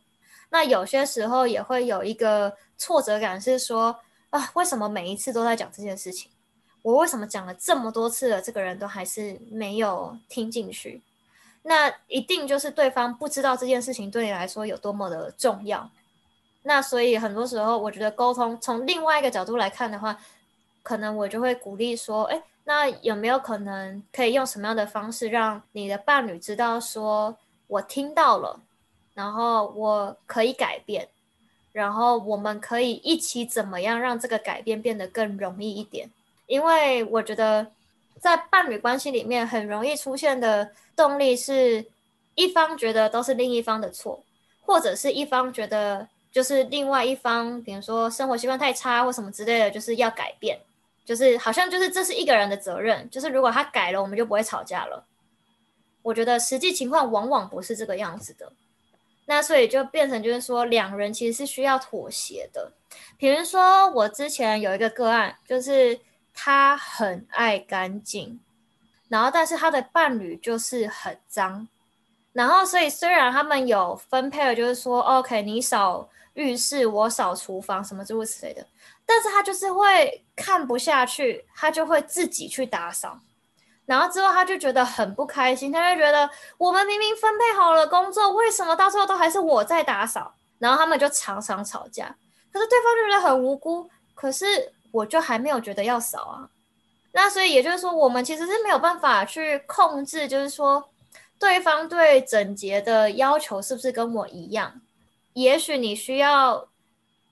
[0.49, 6.31] 那有些时候也会有一个挫折感，是说啊，为什么每一次都在讲这件事情？
[6.83, 11.03] 我为什么讲了这么多次了，这个人都还是没有听进去？
[11.63, 15.91] 那一定就是对方不知道这件事情对你来说有多么的重要。
[16.63, 20.19] 那所以很多时候，我觉得沟通从另外一个角度来看的话，
[20.83, 28.61] 可能我就会鼓励说：，哎，那有没有可能可以用什么样的方式让你的伴侣知道说，我听到了，
[29.15, 31.09] 然后我可以改变，
[31.73, 36.11] 然后我们可以一起怎么样让这个改变变得更容易一点？
[36.47, 37.69] 因为我觉得，
[38.21, 41.87] 在伴侣关系里面，很容易出现的动力是，
[42.35, 44.23] 一方觉得都是另一方的错，
[44.67, 50.59] 或者是一方觉得就是另外一方，比如说生活习惯太差或什么之类的，就是要改变，
[51.05, 55.05] 就是好像就是这是一个人的责任，就是如果他改了，我们就不会吵架了。
[56.03, 58.53] 我觉得实际情况往往不是这个样子的，
[59.27, 62.73] 那所以就变成就是说，两人其实是需要妥协的。
[63.17, 66.01] 比如说我之前有一个个案，就是。
[66.33, 68.41] 他很爱干净，
[69.09, 71.69] 然后但是他的伴侣就是很脏，
[72.33, 78.67] 然后所以虽然他们有分配了，就是说 OK，你扫浴室，我扫厨房，什么诸如此类的，
[79.05, 83.19] 但是他就是会看不下去，他就会自己去打扫，
[83.87, 90.35] 然后之后他就觉得很不开心，他就觉得我们明明分配好了工作，为什么到最后都还是我在打扫？
[90.59, 92.15] 然后他们就常常吵架，
[92.53, 96.49] 可是对方就觉得很无辜，可是我就还没有觉得要扫啊。
[97.13, 100.91] 那所以也就是说，我们其实是没有办法去控制，就是说
[101.39, 104.81] 对方对整洁的要求是不是跟我一样？
[105.33, 106.69] 也许你需要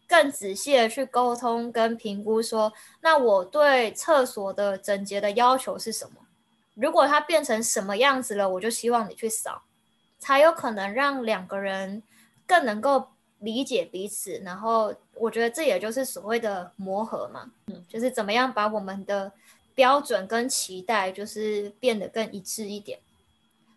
[0.07, 6.26] 更仔细的去沟通跟评估，说那我对厕所的整洁的要求是什么？
[6.74, 9.62] 如果它变成什么样子了，我就希望你去扫，
[10.18, 12.03] 才有可能让两个人
[12.46, 14.40] 更能够理解彼此。
[14.44, 19.32] 然后我觉得这也就是所谓的磨合嘛，嗯，就是怎么样把我们的。
[19.78, 22.99] 标准跟期待就是变得更一致一点，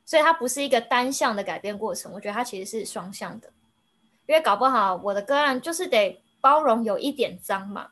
[0.04, 2.12] 所以它不是一个单向的改变过程。
[2.14, 3.52] 我觉得它其实是双向的，
[4.32, 7.88] 因为搞不好我的个案就是得包容有一点脏嘛。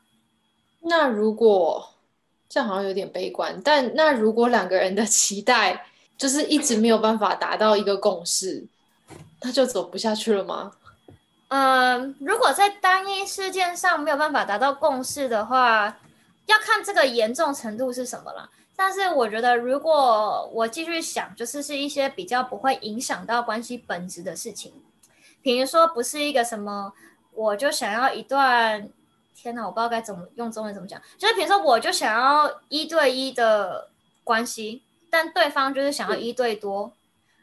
[0.80, 1.90] 那如果
[2.48, 5.84] 这样好像有点悲观，但那如果两个人的期待
[6.16, 8.66] 就是一直没有办法达到一个共识，
[9.42, 10.72] 那就走不下去了吗？
[11.48, 15.98] 嗯，如果在单一事件上没有办法达到共识的话。
[16.46, 24.72] 要看这个严重程度是什么了，但是我觉得，如果我继续想，就是是一些比较不会影响到关系本质的事情，
[25.42, 26.92] 比如说不是一个什么，
[27.32, 28.88] 我就想要一段，
[29.34, 33.88] 天哪，我不知道该怎么用中文怎么讲，就是比如说我就想要一对一的
[34.24, 36.92] 关系，但对方就是想要一对多，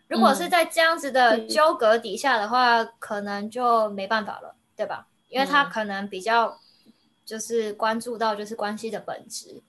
[0.07, 5.07] 如果是在这样子的纠葛底下的话，可能就没办法了，对吧？
[5.29, 6.57] 因为他可能比较。
[7.27, 9.61] 就是关注到就是关系的本质，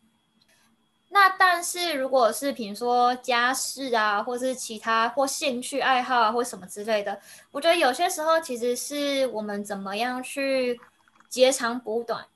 [1.10, 7.18] 那但是如果是比如说家事啊，或是其他或兴趣爱好啊，或什么之类的，
[7.50, 10.78] 我觉得有些时候其实是我们怎么样去
[11.28, 12.26] 截长补短，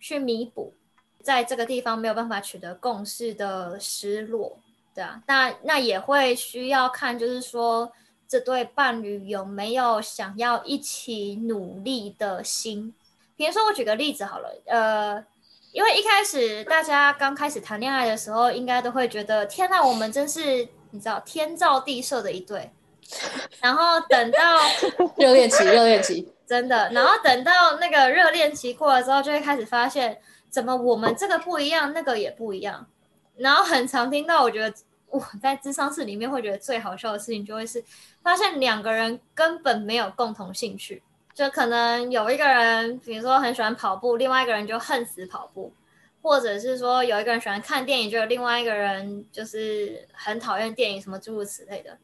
[0.00, 0.74] 去弥补
[1.22, 4.58] 在这个地方没有办法取得共识的失落，
[4.94, 7.90] 对啊，那那也会需要看，就是说
[8.28, 12.94] 这对伴侣有没有想要一起努力的心。
[13.36, 15.24] 比如说，我举个例子好了，呃，
[15.74, 22.70] 因为一开始大家刚开始谈恋爱的时候，应该都会觉得，天呐，我们真是你知道天造地设的一对。
[23.60, 24.60] 然后等到
[25.18, 30.16] 热恋期，热恋期真的，然后等到那个热恋期过了之后，就会开始发现，
[30.48, 32.86] 怎么我们这个不一样，那个也不一样。
[33.36, 34.72] 然后很常听到，我觉得
[35.08, 37.84] 我在智商室里面会觉得最好笑的事情，就会是
[38.22, 41.02] 发现两个人根本没有共同兴趣。
[41.34, 45.72] 就可能有一个人，比如说很喜欢跑步，另外一个人就恨死跑步，
[46.22, 51.98] 或者是说有一个人喜欢看电影，就有另外一个人就是很讨厌电影，什么诸如此类的。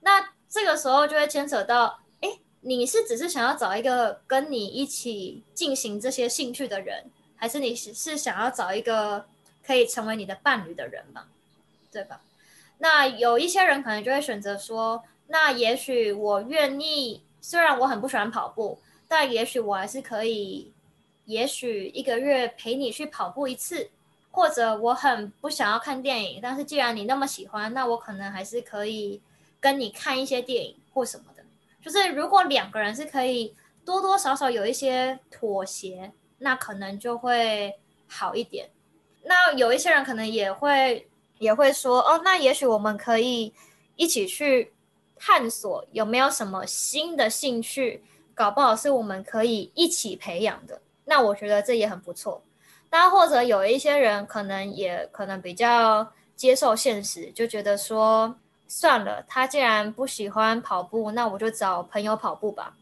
[0.00, 2.30] 那这个时候就会牵扯到，哎，
[2.62, 9.26] 你是只是想要找一个跟你一起进行这些兴趣的人，还是你是是想要找一个
[9.66, 11.24] 可以成为你的伴侣的人嘛？
[11.92, 12.22] 对吧？
[12.78, 17.20] 那有一些人可能就会选择说，那也许我愿意。
[17.48, 18.76] 虽然我很不喜欢跑步，
[19.06, 20.72] 但也许我还是可以，
[21.26, 23.88] 也许一个月陪你去跑步一次，
[24.32, 29.22] 或者我很不想要看电影，但是既然你那么喜欢，那我可能还是可以
[29.60, 31.44] 跟你看一些电影或什么的。
[31.80, 37.72] 就是如果两个人是可以多多少少有一些妥协，那可能就会
[38.08, 38.68] 好一点。
[39.22, 43.54] 那有一些人可能也会也会说，哦，那也许我们可以
[43.94, 44.72] 一起去。
[45.18, 48.04] 探索有没有什么新的兴趣，
[48.34, 50.80] 搞不好是我们可以一起培养的。
[51.04, 52.42] 那我觉得这也很不错。
[52.90, 58.36] 那或者有一些人可能也可能比较接受现实，就觉得说
[58.68, 62.76] 算了，他既然不喜欢跑步，那我就找朋友跑步吧。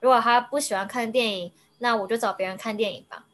[0.00, 3.24] 如果他不喜欢看电影，那我就找别人看电影吧。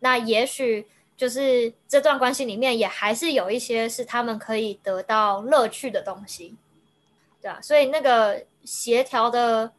[0.00, 0.86] 那也许
[1.16, 6.56] 就是这段关系里面也还是有一些是他们可以得到乐趣的东西。
[7.62, 9.70] 所以那个协调的，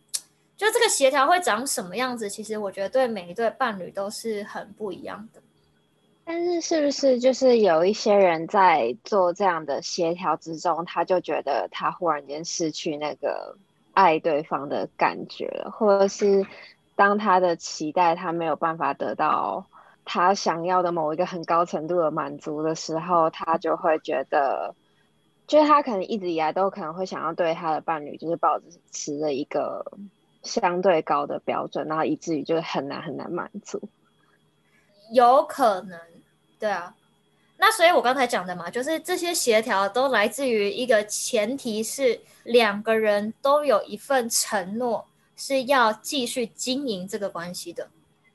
[0.57, 2.29] 就这个协调会长什么样子？
[2.29, 5.41] 其实我觉得对每一对伴侣都是很不一样的。
[6.25, 13.55] 但是是不是就是有一些人在做这样的协调之中，他就觉得他忽然间失去那个
[13.93, 16.45] 爱对方的感觉了，或者是
[16.95, 19.65] 当他的期待他没有办法得到
[20.05, 24.75] 他想要的某一个很高程度的满足的时候，他就会觉得。
[25.49, 29.83] 就是他可能一直以来都可能会想要对他的伴侣，就是保持着一个
[30.43, 33.81] 相对高的标准，然后以至于就是很难很难满足。
[35.11, 35.99] 有可能，
[36.59, 36.95] 对啊。
[37.57, 47.89] 那所以我刚才讲的嘛，就是这些协调都来自于一个前提是两个人都有一份承诺是要继续经营这个关系的，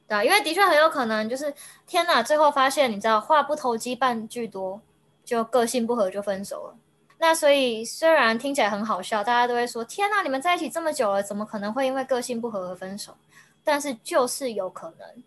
[0.09, 1.55] 对啊，因为的确很有可能就是
[1.87, 4.81] 天哪，最后发现你知道话不投机半句多，
[5.25, 6.77] 就个性不合就分手了。
[7.19, 13.17] 那所以虽然听起来很好笑，大家都会说：“天哪，你们在一起这么久了，怎么可能会因为个性不合而分手？”
[13.65, 15.23] 但是就是有可能，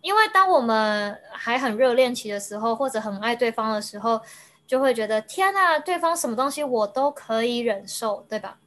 [0.00, 4.20] 因为当我们还很热恋期的时候，或者很爱对方的时候，
[4.68, 8.58] 就会觉得：“天哪，对方什么东西我都可以忍受，对吧？”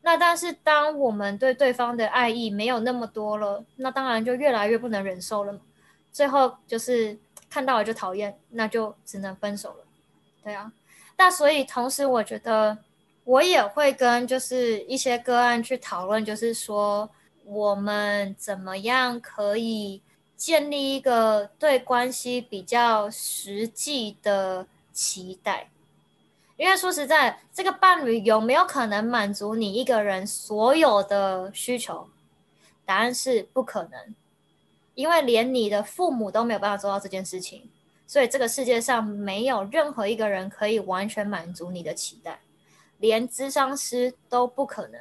[0.00, 5.60] 那但是当我们对对方的爱意没有那么多了，那当然就越来越不能忍受了，
[6.12, 7.18] 最后就是
[7.50, 9.84] 看到了就讨厌，那就只能分手了。
[10.42, 10.72] 对啊。
[11.18, 12.78] 那所以，同时我觉得
[13.24, 17.08] 我也会跟就是一些个案去讨论，就是说
[17.44, 20.02] 我们怎么样可以
[20.36, 25.70] 建立一个对关系比较实际的期待。
[26.56, 32.08] 因为说实在，这个伴侣有没有可能满足你一个人所有的需求？
[32.84, 34.14] 答案是不可能，
[34.94, 37.68] 因为连你的父母都没有办法做到这件事情。
[38.06, 42.38] 所以这个世界上没有任何一个人可以完全满足你的期待，
[42.98, 45.00] 连智商师都不可能。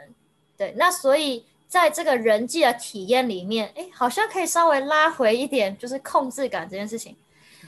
[0.58, 7.16] 对，那所以在这个人际的体验里面，哎，好像可以稍微拉回一点，就是控制感这件事情。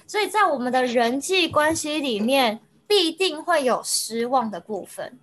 [0.07, 5.19] 所以在我们的人际关系里面，必定会有失望的部分。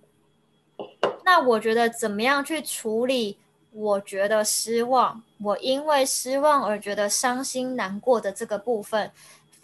[1.23, 3.37] 那我觉得怎么样去处理？
[3.71, 9.11] 我觉得失望，我因为失望而觉得伤心难过的这个部分。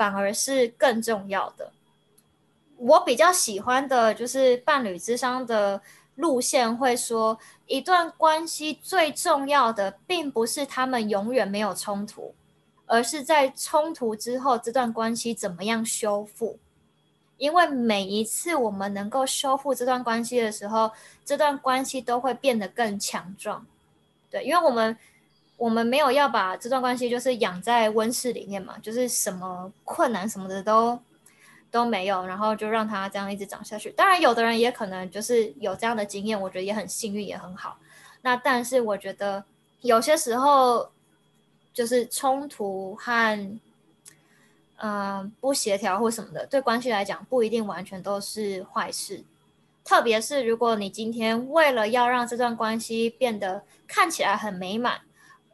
[0.02, 1.72] 反而是更重要的。
[2.76, 5.80] 我比较喜欢的就是伴侣之商的
[6.16, 7.38] 路线，会说
[7.68, 12.34] 一段关系最重要的，并不是他们永远没有冲突，
[12.88, 16.58] 而是在冲突之后，这段关系怎么样修复。
[17.38, 20.90] 因为每一次我们能够修复这段关系的时候，
[21.24, 23.64] 这段关系都会变得更强壮。
[24.32, 24.98] 对，因为我们。
[25.62, 31.00] 我们没有要把这段关系就是养在温室里面嘛，就是什么困难什么的都
[31.70, 33.92] 都没有，然后就让它这样一直长下去。
[33.92, 37.78] 当然，有的人也可能就是有这样的经验，我觉得也很幸运，也很好。
[38.24, 39.44] 那但是我觉得
[39.82, 40.90] 有些时候
[41.72, 43.60] 就是冲突和
[44.78, 49.24] 嗯不协调或什么的，对关系来讲不一定完全都是坏事。
[49.84, 55.02] 特别是如果你今天为了要让这段关系变得看起来很美满。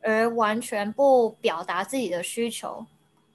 [0.08, 2.86] 而完全不表达自己的需求，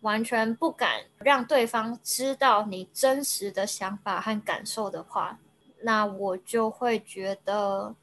[0.01, 5.39] 完全不敢让对方知道你真实的想法和感受的话，
[5.83, 7.95] 那我就会觉得，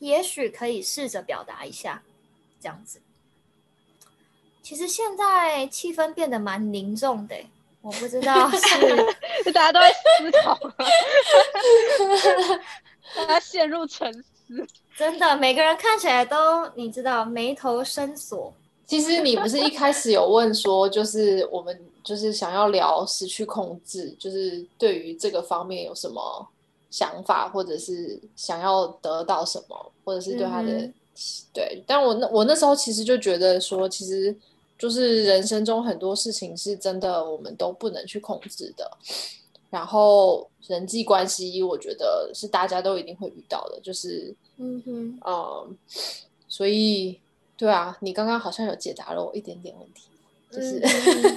[0.00, 2.02] 也许可以试着表达一下，
[2.60, 3.00] 这样子。
[4.60, 7.34] 其实现在气氛变得蛮凝重的，
[7.80, 8.60] 我不知道是
[9.54, 10.54] 大家都在思考，
[13.16, 14.37] 大家陷入沉思。
[14.96, 18.52] 真的，每个人看起来都你知道眉头深锁。
[18.86, 26.48] 其实你不是一开始有问说，就是我们就是想要聊失去控制，就是对于这个方面有什么
[26.90, 30.90] 想法，或者是想要得到什么，或者是对他的
[31.52, 31.84] 对。
[31.86, 34.34] 但我那我那时候其实就觉得说，其实
[34.78, 38.90] 就是人生中很多事情是真的我们都不能去控制的。
[39.70, 44.34] 然后人际关系，我觉得是大家都一定会遇到的，就是。
[44.60, 45.76] 嗯哼，嗯，
[46.48, 47.16] 所以
[47.56, 50.08] 对啊，你刚刚好像有解答了我一点点问题，
[50.50, 50.80] 就是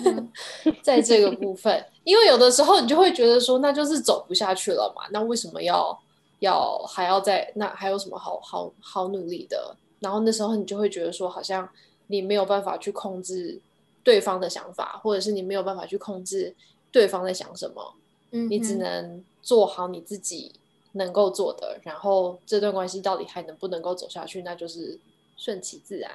[0.82, 5.96] 在这个部分，因为有的时候你就会觉得说，那就是走不下去了嘛，那为什么要
[6.40, 9.76] 要还要在那还有什么好好好努力的？
[10.00, 11.70] 然后那时候你就会觉得说，好像
[12.08, 13.62] 你没有办法去控制
[14.04, 16.56] 对方的想法，或者是你没有办法去控制
[16.92, 17.94] 对方在想什么，
[18.32, 20.54] 嗯，你只能做好你自己。
[20.94, 25.00] 能够做的，然后这段关系到底还能不能够走下去，那就是
[25.38, 26.12] 顺其自然。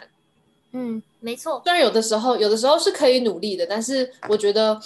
[0.73, 1.63] 嗯，没错。
[1.65, 4.79] 虽然有的时候，有的时候是可以努力的，但是我觉得，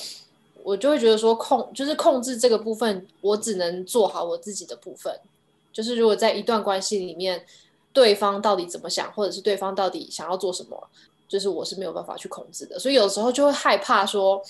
[0.63, 5.13] 我就会觉得说控，就是控制这个部分，我只能做好我自己的部分。
[5.73, 7.45] 就是如果在一段关系里面，
[7.93, 10.89] 对方到底怎么想，或者是对方到底想要做什么，
[11.29, 12.79] 就是我是没有办法去控制的。
[12.79, 14.41] 所以有时候就会害怕说，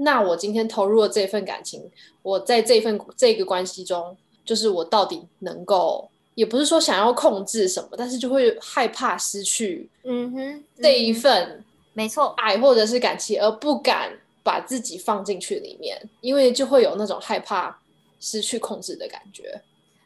[0.00, 1.90] 那我今天投入了这份感情，
[2.22, 4.16] 我在这份这个关系中。
[4.42, 14.10] 就是我到底能够，也不是说想要控制什么，但是就会害怕失去，嗯哼，这一份没错爱或者是感情，而不敢
[14.42, 17.78] 把自己放进去里面，因为就会有那种害怕
[18.18, 19.60] 失去控制的感觉。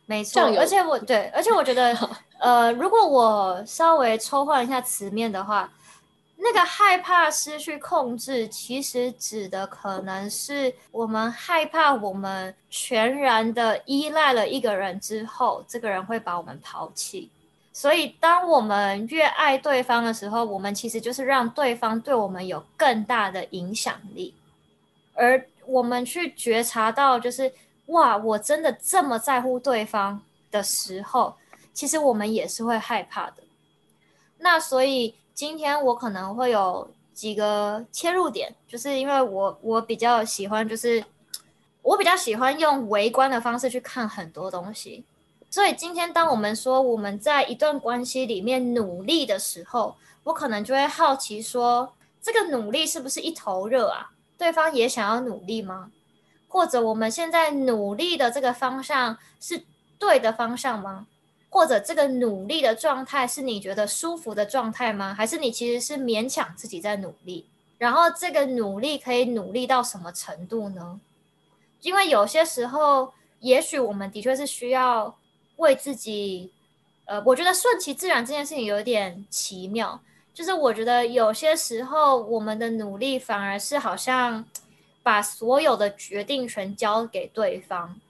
[0.05, 1.97] 没错，而且我对，而且我觉得，
[2.39, 5.73] 呃，如果我稍微抽换一下词面的话。
[6.47, 17.31] 那个害怕失去控制，其实指的可能是我们害怕我们全然的依赖了一个人之后，这个人会把我们抛弃。
[17.73, 24.35] 所以，当我们越爱对方的时候，我们其实就是让对方对我们有更大的影响力。
[25.15, 27.51] 而我们去觉察到，就是
[27.87, 30.21] 哇，我真的这么在乎对方
[30.51, 31.35] 的时候，
[31.73, 33.37] 其实我们也是会害怕的。
[34.39, 41.05] 那所以今天我可能会有几个切入点，就是因为我我比较喜欢，就是
[41.83, 45.05] 我比较喜欢用围观的方式去看很多东西。
[45.51, 54.13] 所以今天当我们说我们在一段关系里面努力的时候，我可能就会好奇说，这个努力是不是一头热啊？
[54.39, 55.91] 对方也想要努力吗？
[56.49, 59.65] 或者我们现在努力的这个方向是
[59.99, 61.07] 对的方向吗？
[61.55, 65.15] 或者这个努力的状态是你觉得舒服的状态吗？
[65.15, 67.47] 还是你其实是勉强自己在努力？
[67.79, 70.99] 然后这个努力可以努力到什么程度呢？
[71.81, 75.17] 因为有些时候，也许我们的确是需要
[75.59, 76.51] 为自己，
[77.05, 80.01] 呃，我觉得顺其自然这件事情有点奇妙。
[80.35, 84.45] 就是我觉得有些时候，我们的努力反而是好像
[85.05, 88.01] 把所有的决定权交给对方。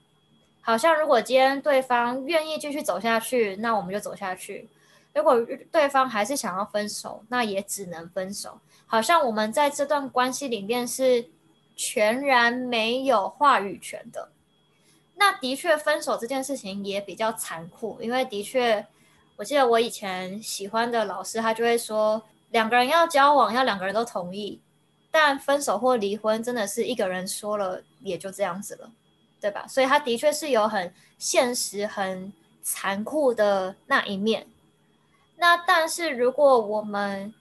[0.65, 4.67] 好像如果今天对方愿意继续走下去，那我们就走下去；
[5.13, 5.39] 如果
[5.71, 8.59] 对方还是想要分手，那也只能分手。
[8.87, 11.27] 好像我们在这段关系里面是
[11.75, 14.29] 全然没有话语权的。
[15.13, 18.85] 那的确，分手这件事情也比较残酷，因为的确。
[19.37, 24.61] 我记得我以前喜欢的老师，他就会说，两个人要交往，要两个人都同意，
[25.11, 28.89] 但分手或离婚，真的是一个人说了也就这样子了，
[29.45, 29.67] 对吧？
[29.67, 32.33] 所以他的确是有很现实、很
[32.63, 34.47] 残酷的那一面。
[35.37, 37.31] 那但是如果我们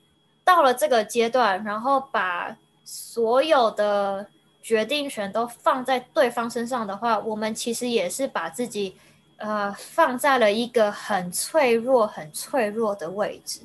[0.45, 4.27] 到了这个阶段，然后把所有的
[4.63, 8.97] 决定权都放在对方身上的话，我们其实也是把自己。
[9.37, 13.61] 呃，放在了一个很脆弱、很脆弱的位置。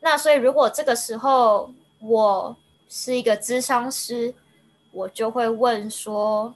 [0.00, 2.54] 那所以，如果这个时候我
[2.90, 4.34] 是一个咨商师，
[4.92, 6.54] 我就会问说：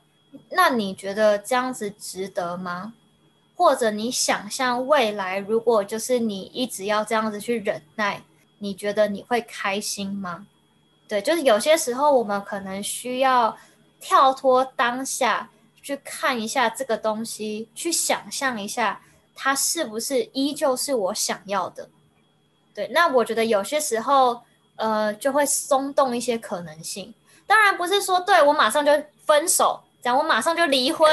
[0.50, 2.94] 那你觉得这样子值得吗？
[3.56, 8.22] 或者你想象未来，如果就是你一直要这样子去忍耐，
[8.58, 10.46] 你觉得你会开心吗？
[11.06, 13.56] 对，就是有些时候我们可能需要
[14.00, 15.50] 跳脱当下。
[15.80, 19.00] 去看一下这个东西，去想象一下，
[19.34, 21.88] 它是不是依旧是我想要的？
[22.74, 24.42] 对，那我觉得有些时候，
[24.76, 27.14] 呃，就会松动一些可能性。
[27.46, 28.92] 当然不是说对我马上就
[29.24, 31.08] 分手，讲我马上就离婚，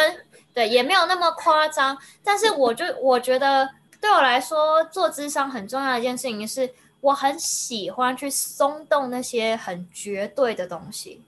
[0.53, 1.97] 对，也没有那么夸张。
[2.23, 3.69] 但是我就我觉得，
[3.99, 11.21] 对我来说，做智商很重要的一件事情是，我很喜欢去松动那些很绝对的东西。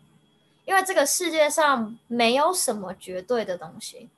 [0.66, 4.10] 因为这个世界上没有什么绝对的东西，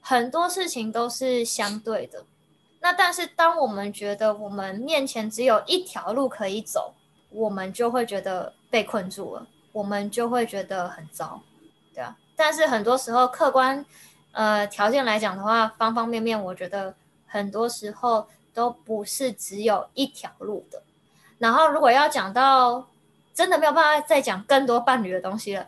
[0.00, 2.24] 很多事情都是相对的。
[2.80, 6.94] 那但是当我们觉得我们面前只有一条路可以走，
[7.30, 11.40] 我们就会觉得被困住了，我们就会觉得很糟，
[11.94, 12.16] 对啊。
[12.36, 13.84] 但是很多时候客观
[14.32, 16.94] 呃条件来讲的话，方方面面，我觉得
[17.26, 20.82] 很多时候都不是只有一条路的。
[21.38, 22.86] 然后如果要讲到。
[23.34, 25.66] 真的没有办法再讲更多伴侣的东西了，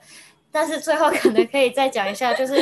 [0.52, 2.54] 但是最后可能可以再讲一下，就是，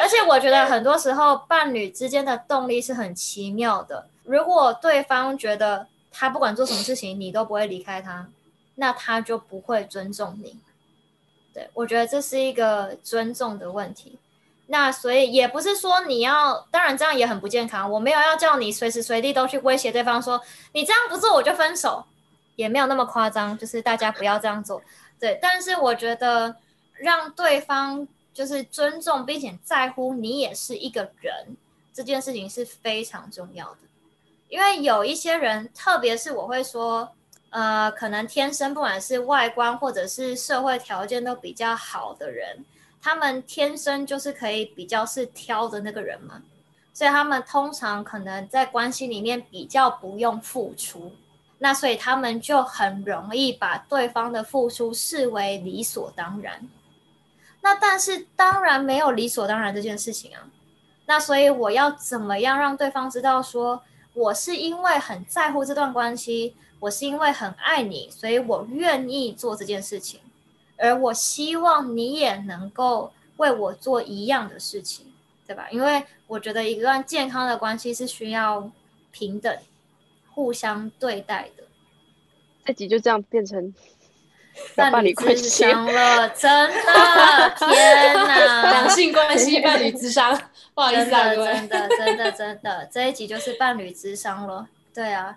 [0.00, 4.06] 而且我觉得很多时候伴侣之间的动力是很奇妙的。
[4.22, 8.28] 如果对方觉得他不管做什么事情你都不会离开他，
[8.76, 10.56] 那他就不会尊重你。
[11.52, 14.18] 对我觉得这是一个尊重的问题。
[14.66, 17.90] 那所以也不是说你要，当然这样也很不健康。
[17.90, 20.40] 我没有要叫你随时随地都去威胁对方说
[20.72, 22.04] 你这样不做我就分手。
[22.56, 24.82] 也没有那么夸张，就是大家不要这样做，
[25.20, 25.38] 对。
[25.40, 26.56] 但是我觉得
[26.94, 31.56] 让对方就是尊重并且在乎你也是一个人，
[31.94, 33.78] 这件事情是非常重要的。
[34.48, 37.08] 因为有一些人，特别是我会说，
[37.50, 42.64] 呃，可能天生不管是外观或者是社会条件都比较好的人，
[43.00, 46.42] 他们天生就是可以比较是挑的那个人嘛，
[46.92, 51.12] 所以他们通常可能在关系里面比较不用付出。
[51.60, 56.68] 那所以他们就很容易把对方的付出视为理所当然。
[57.62, 60.46] 那但是当然没有理所当然这件事情啊。
[61.06, 63.82] 那所以我要怎么样让对方知道说，
[64.14, 70.20] 我是因为很在乎这段关系，我是因为很爱你，所以我愿意做这件事情，
[70.76, 75.06] 而我希望你也能够为我做一样的事情，
[75.46, 75.68] 对吧？
[75.70, 78.70] 因为我觉得一段健康的关系是需要
[79.10, 79.56] 平等。
[80.34, 81.64] 互相对待的，
[82.64, 83.74] 这集就这样变成
[84.76, 88.70] 伴侣智商了，真的 天哪！
[88.70, 90.40] 两性关系伴侣智商，
[90.74, 94.68] 不好意思啊，真的真的真的，这一集就是伴侣智商了。
[94.94, 95.36] 对啊，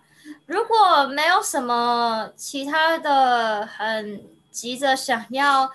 [0.52, 4.22] 如果没有什么其他的很
[4.52, 5.72] 急着想要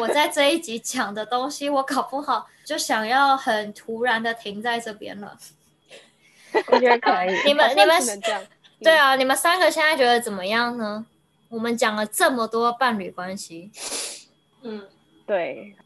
[0.00, 5.38] 我在这一集讲的东西，我搞不好就想要很突然的停在这边了。
[6.66, 7.42] 我觉得可以。
[7.46, 8.42] 你们你们这样，
[8.80, 11.06] 对啊，你们三个现在觉得怎么样呢？
[11.48, 13.70] 我们讲了这么多伴侣关系，
[14.62, 14.84] 嗯
[15.24, 15.76] 对，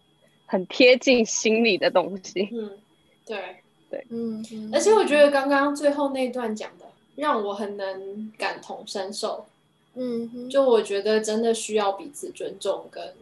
[0.46, 2.48] 很贴近心里的东西。
[2.50, 2.78] 嗯，
[3.26, 3.62] 对。
[3.90, 4.42] 对，嗯
[4.72, 6.85] 而且我觉得刚刚最后那段讲的，
[7.16, 9.46] 让我很能感同身受。
[9.94, 13.14] 嗯哼，就我觉得真的需要彼此尊重，跟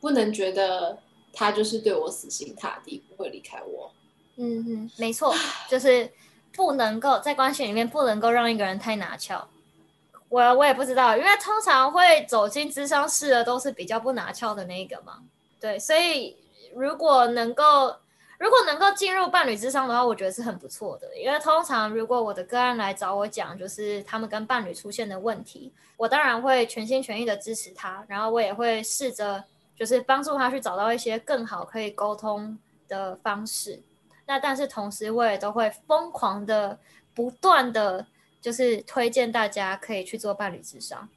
[0.00, 0.98] 不能觉得
[1.32, 3.90] 他就是对我死心塌地，不会离开我。
[4.36, 5.34] 嗯哼， 没错，
[5.68, 6.10] 就是
[6.54, 9.48] 不能够在关系里面不能够让一个人太拿翘。
[10.30, 15.22] 我我也不知道，因为通常会走进智商室的都是比较不拿翘的那一个嘛。
[15.60, 16.36] 对，所以
[16.74, 17.94] 如果能够
[18.38, 21.16] 如果能够进入伴侣智商的话，我觉得是很不错的。
[21.16, 29.44] 因为通常如果我的个案来找我讲，就是他们跟伴侣出现的问题，我当然会全心全意的支持他，然后我也会试着
[29.76, 32.58] 就是帮助他去找到一些更好可以沟通
[32.88, 33.80] 的方式。
[34.26, 36.78] 那但是同时，我也都会疯狂的、
[37.14, 38.06] 不断的，
[38.40, 41.08] 就是推荐大家可以去做伴侣智商。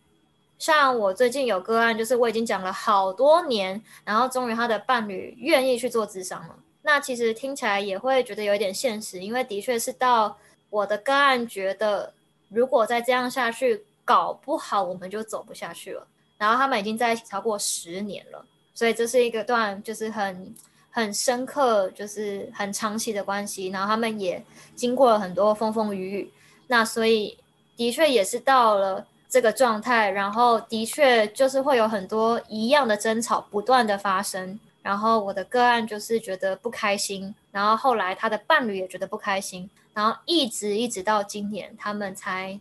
[0.60, 6.56] 像我最近有个案，就是我已经讲了好多年，然后终于他的伴侣愿意去做智商了。
[6.88, 10.38] 那其实听起来也会觉得有点现实，因为的确是到
[10.70, 12.14] 我的个案觉得，
[12.48, 16.08] 如果再这样下去，搞不好我们就走不下去了。
[16.38, 20.56] 然后他们已经在一起超过十年了，所以这是一个段就是很
[20.90, 23.68] 很深刻，就是很长期的关系。
[23.68, 24.42] 然后他们也
[24.74, 26.32] 经过了很多风风雨雨，
[26.68, 27.38] 那所以
[27.76, 34.58] 的确也是到了这个状态，然后的确就是会有很多一样的争吵不断的发生。
[34.82, 42.60] 然后我的个案就是觉得不开心，然后后来他的伴侣也觉得不开心，然后一直一直到今年，他们才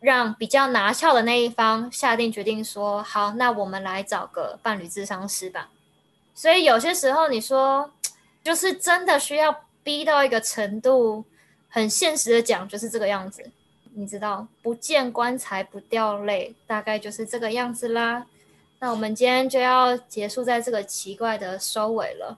[0.00, 5.70] 让比较拿翘的那一方下定决定说：“好，那我们来找个伴侣智商师吧。”
[6.34, 7.92] 所以有些时候你说，
[8.42, 11.24] 就是真的需要逼到一个程度，
[11.68, 13.50] 很现实的讲，就是这个样子。
[13.94, 18.26] 你知道，不见棺材不掉泪，大概就是这个样子啦。
[18.82, 22.36] 那我们今天就要结束在这个奇怪的收尾了，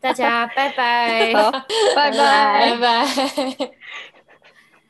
[0.00, 1.32] 大家拜拜。
[1.32, 1.48] 好，
[1.94, 2.76] 拜拜拜。
[2.76, 3.70] 拜。